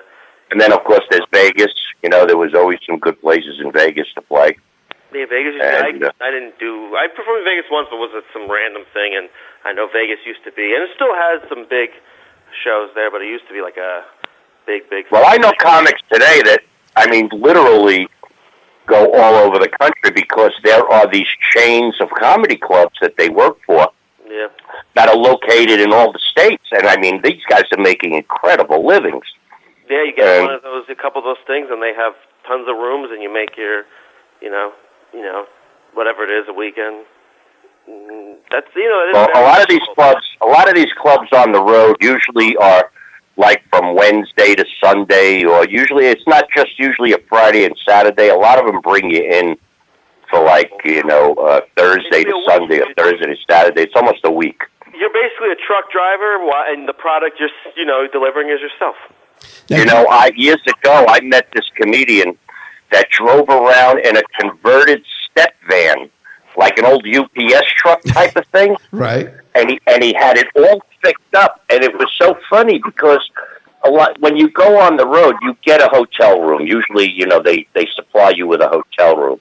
[0.50, 1.72] And then of course there's Vegas.
[2.02, 4.56] You know, there was always some good places in Vegas to play.
[5.12, 5.54] Yeah, Vegas.
[5.54, 6.94] Used And, to, uh, I, I didn't do.
[6.94, 9.16] I performed in Vegas once, but was it some random thing?
[9.16, 9.28] And
[9.64, 11.90] I know Vegas used to be, and it still has some big
[12.64, 14.04] shows there, but it used to be like a
[14.66, 15.06] big, big.
[15.10, 16.60] Well, I know comics today that
[16.96, 18.08] I mean literally
[18.86, 21.26] go all over the country because there are these
[21.56, 23.88] chains of comedy clubs that they work for
[24.28, 24.48] Yeah,
[24.94, 26.64] that are located in all the states.
[26.72, 29.24] And I mean, these guys are making incredible livings.
[29.88, 30.02] Yeah.
[30.04, 32.14] You get And- one of those, a couple of those things, and they have
[32.46, 33.84] tons of rooms, and you make your,
[34.40, 34.72] you know,
[35.12, 35.46] you know,
[35.94, 37.04] whatever it is, a weekend.
[37.88, 39.00] Mm, That's you know.
[39.04, 41.62] it is Well, a lot of these clubs, a lot of these clubs on the
[41.62, 42.90] road usually are
[43.36, 48.28] like from Wednesday to Sunday, or usually it's not just usually a Friday and Saturday.
[48.28, 49.56] A lot of them bring you in
[50.30, 53.82] for like you know uh, Thursday to Sunday, or Thursday to Saturday.
[53.82, 54.62] It's almost a week.
[54.98, 58.96] You're basically a truck driver, and the product you're you know delivering is yourself.
[59.70, 62.38] Now, You know, I years ago I met this comedian
[62.92, 66.08] that drove around in a converted step van,
[66.56, 69.30] like an old UPS truck type of thing, right?
[69.54, 73.28] and he and he had it all fixed up, and it was so funny because
[73.84, 76.66] a lot when you go on the road, you get a hotel room.
[76.66, 79.40] Usually, you know, they they supply you with a hotel room.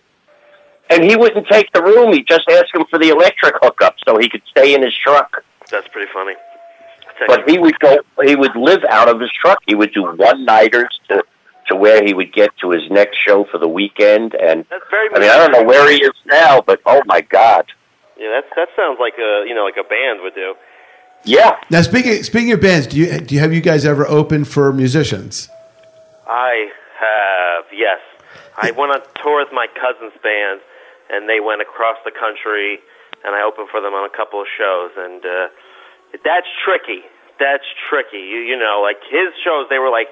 [0.90, 2.14] And he wouldn't take the room.
[2.14, 5.44] He just asked him for the electric hookup so he could stay in his truck.
[5.72, 6.34] That's pretty funny.
[7.20, 8.00] That's But he would go.
[8.24, 9.60] He would live out of his truck.
[9.68, 11.24] He would do one nighters to
[11.68, 14.36] to where he would get to his next show for the weekend.
[14.36, 15.10] And that's very.
[15.16, 17.66] I mean, I don't know where he is now, but oh my god,
[18.18, 20.56] Yeah, that that sounds like a you know like a band would do.
[21.24, 21.58] yeah.
[21.70, 24.72] Now speaking speaking of bands, do you do you have you guys ever opened for
[24.74, 25.50] musicians?
[26.28, 28.00] I have yes.
[28.58, 30.62] I went on tour with my cousin's band,
[31.10, 32.80] and they went across the country,
[33.24, 35.48] and I opened for them on a couple of shows, and uh,
[36.24, 37.04] that's tricky.
[37.40, 38.22] That's tricky.
[38.22, 40.08] You you know, like his shows, they were like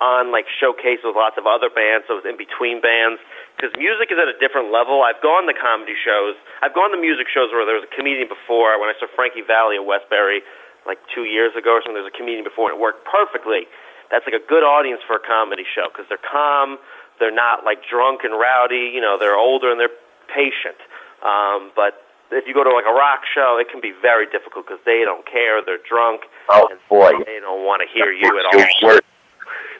[0.00, 3.20] on like showcase with lots of other bands, so it was in between bands.
[3.56, 5.00] Because music is at a different level.
[5.00, 6.36] I've gone to comedy shows.
[6.60, 8.76] I've gone to music shows where there was a comedian before.
[8.76, 10.44] When I saw Frankie Valli at Westbury,
[10.84, 13.64] like two years ago or something, there was a comedian before, and it worked perfectly.
[14.12, 16.78] That's like a good audience for a comedy show because they're calm,
[17.18, 18.92] they're not like drunk and rowdy.
[18.92, 19.96] You know, they're older and they're
[20.28, 20.78] patient.
[21.24, 24.66] Um, but if you go to like a rock show, it can be very difficult
[24.66, 25.62] because they don't care.
[25.64, 26.22] They're drunk.
[26.48, 28.88] Oh and boy, they don't want to hear you at all.
[28.88, 29.02] word.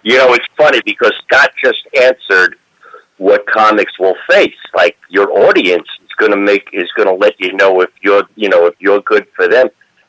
[0.02, 2.56] You know, it's funny because Scott just answered
[3.18, 4.54] what comics will face.
[4.74, 8.24] Like your audience is going to make is going to let you know if you're
[8.36, 9.68] you know if you're good for them.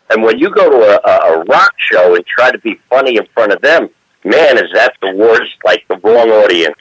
[0.09, 3.17] And when you go to a, a, a rock show and try to be funny
[3.17, 3.89] in front of them,
[4.23, 5.51] man, is that the worst?
[5.65, 6.77] Like the wrong audience.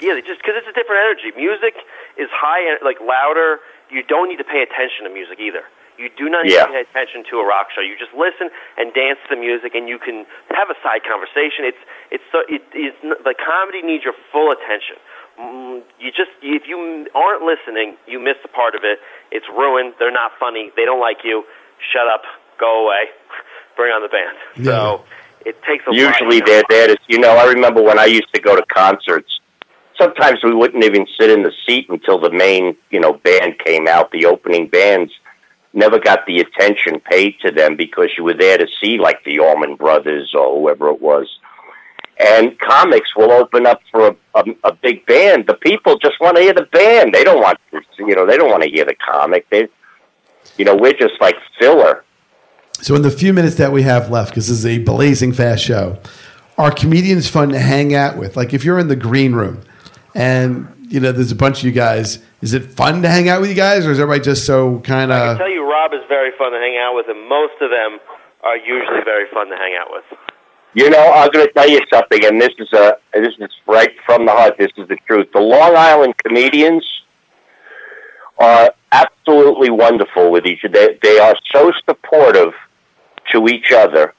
[0.00, 1.32] Yeah, they just because it's a different energy.
[1.36, 1.74] Music
[2.20, 3.60] is high, en- like louder.
[3.90, 5.62] You don't need to pay attention to music either.
[5.96, 6.66] You do not need Yeah.
[6.68, 7.80] to pay attention to a rock show.
[7.80, 11.64] You just listen and dance to the music, and you can have a side conversation.
[11.64, 11.80] It's
[12.10, 14.96] it's so it is the comedy needs your full attention.
[15.40, 19.00] Mm, You just if you aren't listening, you miss a part of it.
[19.32, 19.94] It's ruined.
[19.98, 20.72] They're not funny.
[20.76, 21.46] They don't like you.
[21.92, 22.24] Shut up.
[22.60, 23.08] Go away.
[23.76, 24.36] Bring on the band.
[24.64, 25.04] So
[25.44, 26.46] it takes a Usually lot.
[26.46, 27.36] they're there to you know.
[27.36, 29.40] I remember when I used to go to concerts.
[29.98, 33.88] Sometimes we wouldn't even sit in the seat until the main you know band came
[33.88, 34.10] out.
[34.12, 35.12] The opening bands
[35.72, 39.38] never got the attention paid to them because you were there to see like the
[39.38, 41.28] Allman Brothers or whoever it was.
[42.18, 45.46] And comics will open up for a, a, a big band.
[45.46, 47.14] The people just want to hear the band.
[47.14, 47.58] They don't want
[47.98, 49.48] you know, they don't want to hear the comic.
[49.50, 49.68] They,
[50.56, 52.04] you know, we're just like filler.
[52.80, 55.64] So in the few minutes that we have left, because this is a blazing fast
[55.64, 55.98] show,
[56.58, 58.36] are comedians fun to hang out with?
[58.36, 59.62] Like if you're in the green room
[60.16, 63.40] and you know there's a bunch of you guys, is it fun to hang out
[63.40, 65.20] with you guys, or is everybody just so kind of?
[65.20, 67.70] I can tell you, Rob is very fun to hang out with, and most of
[67.70, 68.00] them
[68.42, 70.04] are usually very fun to hang out with.
[70.74, 73.92] You know, I'm going to tell you something, and this is a this is right
[74.06, 74.54] from the heart.
[74.58, 75.28] This is the truth.
[75.32, 76.84] The Long Island comedians
[78.38, 80.74] are absolutely wonderful with each other.
[80.74, 82.52] They, they are so supportive
[83.32, 84.14] to each other.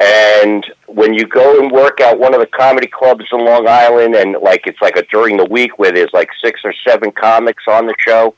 [0.00, 0.64] And
[0.94, 4.36] when you go and work at one of the comedy clubs in Long Island, and
[4.42, 7.86] like it's like a during the week where there's like six or seven comics on
[7.86, 8.34] the show,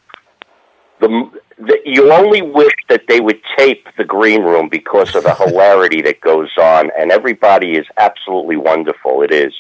[1.01, 5.35] the, the you only wish that they would tape the green room because of the
[5.47, 9.23] hilarity that goes on, and everybody is absolutely wonderful.
[9.23, 9.53] It is.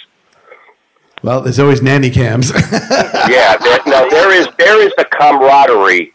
[1.22, 2.52] Well, there's always nanny cams.
[3.30, 6.13] yeah, there, no, there is there is a camaraderie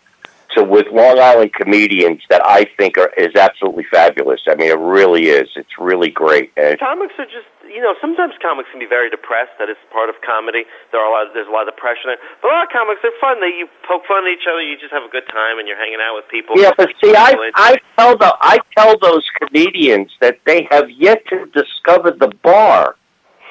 [0.55, 4.41] to with Long Island comedians that I think are is absolutely fabulous.
[4.47, 5.49] I mean, it really is.
[5.55, 6.51] It's really great.
[6.57, 9.51] And Comics are just, you know, sometimes comics can be very depressed.
[9.59, 10.65] That is part of comedy.
[10.91, 12.21] There are a lot, there's a lot of depression there.
[12.41, 13.41] But a lot of comics, they're fun.
[13.41, 14.61] They you poke fun at each other.
[14.61, 16.57] You just have a good time, and you're hanging out with people.
[16.57, 21.25] yeah, but see, I I tell the I tell those comedians that they have yet
[21.27, 22.95] to discover the bar.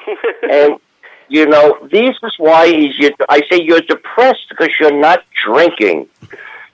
[0.49, 0.79] and
[1.29, 2.97] you know, this is why he's.
[2.97, 6.07] You, I say you're depressed because you're not drinking.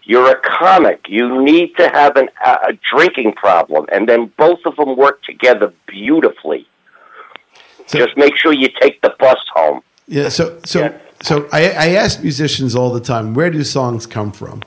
[0.06, 1.08] You're a comic.
[1.10, 5.74] You need to have an, a, drinking problem, and then both of them work together
[5.88, 6.68] beautifully.
[7.88, 9.82] Just make sure you take the bus home.
[10.08, 10.30] Yeah.
[10.30, 14.62] So so so I, I ask musicians all the time, where do songs come from?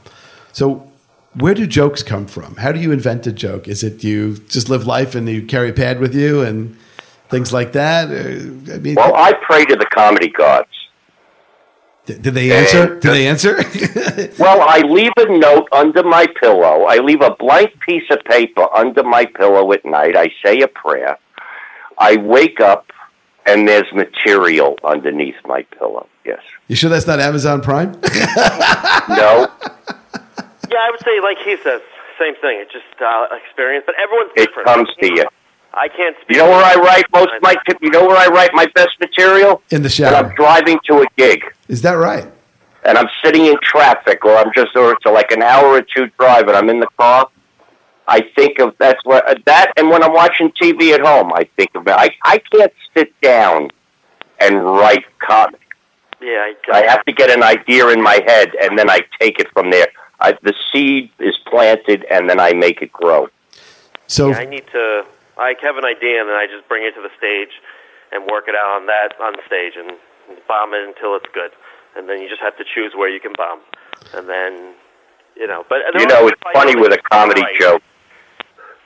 [0.53, 0.91] So
[1.35, 2.57] where do jokes come from?
[2.57, 3.69] How do you invent a joke?
[3.69, 6.77] Is it you just live life and you carry a pad with you and
[7.29, 8.09] things like that?
[8.09, 10.69] Uh, I mean, Well, I pray to the comedy gods.
[12.09, 12.99] Did they answer?
[12.99, 13.57] Did they answer?
[14.39, 16.85] Well, I leave a note under my pillow.
[16.85, 20.17] I leave a blank piece of paper under my pillow at night.
[20.17, 21.19] I say a prayer.
[21.99, 22.91] I wake up
[23.47, 26.07] and there's material underneath my pillow.
[26.25, 26.41] Yes.
[26.69, 27.93] You sure that's not Amazon Prime?
[29.09, 29.49] No.
[30.71, 31.81] Yeah, I would say like he says,
[32.19, 32.59] same thing.
[32.61, 34.69] It's just uh, experience, but everyone's different.
[34.69, 35.25] It comes to you.
[35.75, 36.37] I can't speak.
[36.37, 38.99] You know where I write most of my you know where I write my best
[39.01, 39.63] material?
[39.71, 40.15] In the shower.
[40.15, 42.33] When I'm driving to a gig Is that right?
[42.85, 46.07] and I'm sitting in traffic or I'm just or it's like an hour or two
[46.19, 47.29] drive and I'm in the car.
[48.07, 51.45] I think of that's what uh, that and when I'm watching TV at home, I
[51.57, 53.71] think of I I can't sit down
[54.41, 55.61] and write comic.
[56.21, 59.39] Yeah, I, I have to get an idea in my head and then I take
[59.39, 59.89] it from there.
[60.21, 63.29] I, the seed is planted and then I make it grow.
[64.07, 65.05] So I need to.
[65.39, 67.55] I have an idea, and then I just bring it to the stage
[68.13, 69.97] and work it out on that on stage and
[70.47, 71.51] bomb it until it's good.
[71.97, 73.61] And then you just have to choose where you can bomb,
[74.15, 74.75] and then
[75.37, 75.65] you know.
[75.69, 77.83] But You know, it's funny with a comedy joke.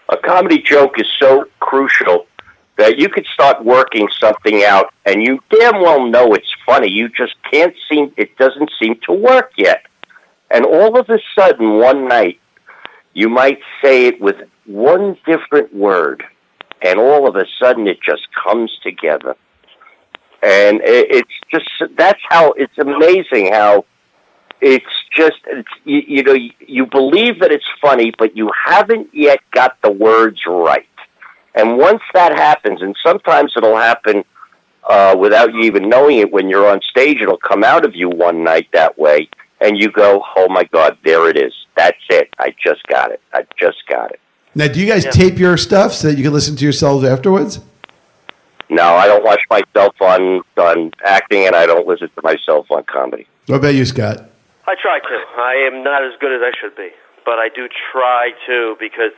[0.08, 2.26] A comedy joke is so crucial
[2.76, 6.90] that you could start working something out and you damn well know it's funny.
[6.90, 9.82] You just can't seem, it doesn't seem to work yet.
[10.50, 12.40] And all of a sudden, one night,
[13.14, 14.36] you might say it with
[14.66, 16.24] one different word,
[16.82, 19.36] and all of a sudden it just comes together.
[20.42, 23.84] And it's just, that's how, it's amazing how
[24.60, 24.84] it's
[25.16, 29.76] just it's, you, you know you, believe that it's funny but you haven't yet got
[29.82, 30.86] the words right.
[31.54, 34.24] And once that happens and sometimes it'll happen
[34.88, 38.08] uh, without you even knowing it when you're on stage it'll come out of you
[38.08, 39.28] one night that way
[39.60, 41.52] and you go oh my god there it is.
[41.76, 42.30] That's it.
[42.38, 43.20] I just got it.
[43.32, 44.20] I just got it
[44.54, 47.60] now, do you guys tape your stuff so that you can listen to yourselves afterwards?
[48.70, 52.82] no i don't watch myself on on acting and i don't listen to myself on
[52.84, 54.30] comedy What about you, Scott?
[54.66, 55.16] I try to.
[55.36, 56.88] I am not as good as I should be,
[57.26, 59.10] but I do try to because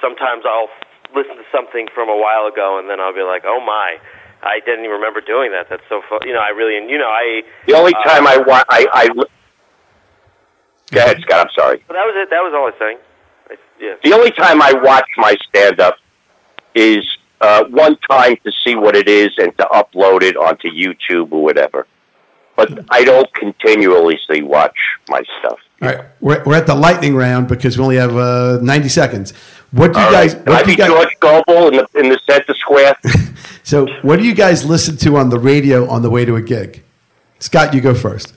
[0.00, 0.70] sometimes I'll
[1.14, 3.98] listen to something from a while ago and then I'll be like, "Oh my,
[4.42, 5.68] I didn't even remember doing that.
[5.68, 7.42] That's so fun." You know, I really, you know, I.
[7.68, 9.22] the only uh, time i wa- i i go
[10.98, 12.30] ahead scott i'm sorry But that was it.
[12.30, 12.98] That was all I was saying.
[13.80, 13.94] I, yeah.
[14.04, 15.96] The only time I watch my stand up
[16.74, 17.04] is
[17.40, 21.42] uh, one time to see what it is and to upload it onto YouTube or
[21.42, 21.86] whatever.
[22.56, 24.76] But I don't continuously watch
[25.08, 25.58] my stuff.
[25.82, 29.32] All right, we're, we're at the lightning round because we only have uh, 90 seconds.
[29.72, 30.34] What do you All guys?
[30.34, 30.44] right.
[30.44, 30.88] Can I What do be you guys?
[30.88, 32.96] George Gobel in the, in the center square?
[33.62, 36.40] So, what do you guys listen to on the radio on the way to a
[36.40, 36.84] gig?
[37.40, 38.32] Scott, you go first.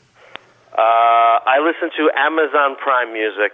[0.74, 3.54] Uh, I listen to Amazon Prime Music,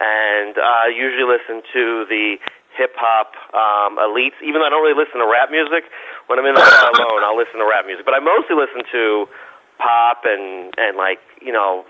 [0.00, 2.36] and I usually listen to the
[2.76, 4.34] hip hop um, elites.
[4.42, 5.84] Even though I don't really listen to rap music,
[6.26, 8.04] when I'm in the car alone, I'll listen to rap music.
[8.04, 9.26] But I mostly listen to
[9.78, 11.84] pop and and like you know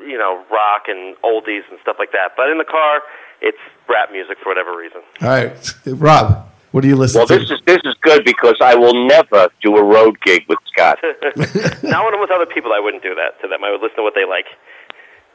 [0.00, 2.34] you know rock and oldies and stuff like that.
[2.36, 3.02] But in the car,
[3.40, 5.02] it's rap music for whatever reason.
[5.22, 5.54] All right,
[5.86, 7.38] Rob, what do you listen Well, to?
[7.38, 10.98] this is this is good because I will never do a road gig with Scott.
[11.82, 13.64] Not when I'm with other people, I wouldn't do that to them.
[13.64, 14.46] I would listen to what they like.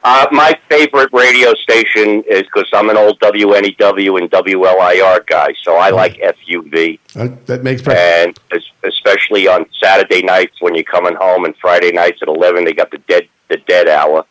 [0.06, 5.76] Uh, my favorite radio station is because I'm an old WNEW and WLIR guy, so
[5.76, 6.98] I like FUV.
[7.16, 8.38] Uh, that makes perfect.
[8.52, 12.74] and especially on Saturday nights when you're coming home, and Friday nights at eleven, they
[12.74, 14.26] got the dead the dead hour.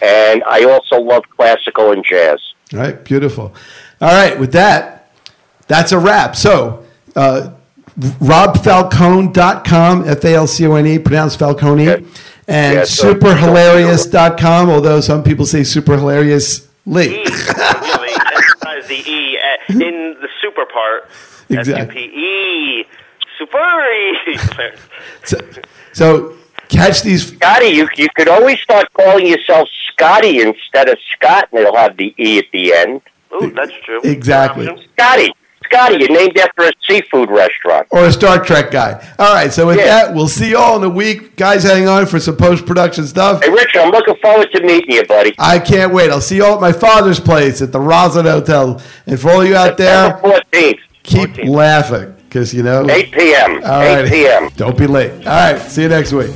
[0.00, 2.40] And I also love classical and jazz.
[2.72, 3.54] All right, beautiful.
[4.00, 5.10] All right, with that,
[5.68, 6.36] that's a wrap.
[6.36, 6.84] So,
[7.14, 7.50] uh,
[7.98, 11.98] robfalcone.com, F A L C O N E, pronounced Falcone, Yeah.
[12.48, 19.38] And Yeah, so- superhilarious.com, although some people say super hilarious E, really emphasize the E
[19.38, 21.08] uh, in the super part.
[21.50, 22.04] Exactly.
[22.04, 22.84] S-U-P-E.
[23.38, 23.58] Super
[23.92, 24.38] E.
[25.24, 25.38] So,
[25.92, 26.36] so
[26.68, 27.28] catch these.
[27.34, 31.96] Scotty, you you could always start calling yourself Scotty instead of Scott, and it'll have
[31.96, 33.00] the e at the end.
[33.42, 34.00] Ooh, that's true.
[34.04, 34.66] Exactly.
[34.96, 35.32] Scotty,
[35.66, 37.86] Scotty, you're named after a seafood restaurant.
[37.90, 39.06] Or a Star Trek guy.
[39.18, 39.84] All right, so with Yeah.
[39.86, 41.36] that, we'll see you all in a week.
[41.36, 43.42] Guys, hang on for some post production stuff.
[43.44, 45.34] Hey, Richard, I'm looking forward to meeting you, buddy.
[45.38, 46.10] I can't wait.
[46.10, 48.80] I'll see you all at my father's place at the Roslyn Hotel.
[49.06, 51.48] And for all you out there, 14th, keep 14th.
[51.48, 52.88] laughing because you know.
[52.88, 53.62] 8 p.m.
[53.64, 54.08] All 8 right.
[54.10, 54.48] p.m.
[54.56, 55.12] Don't be late.
[55.26, 55.60] All right.
[55.60, 56.30] See you next week.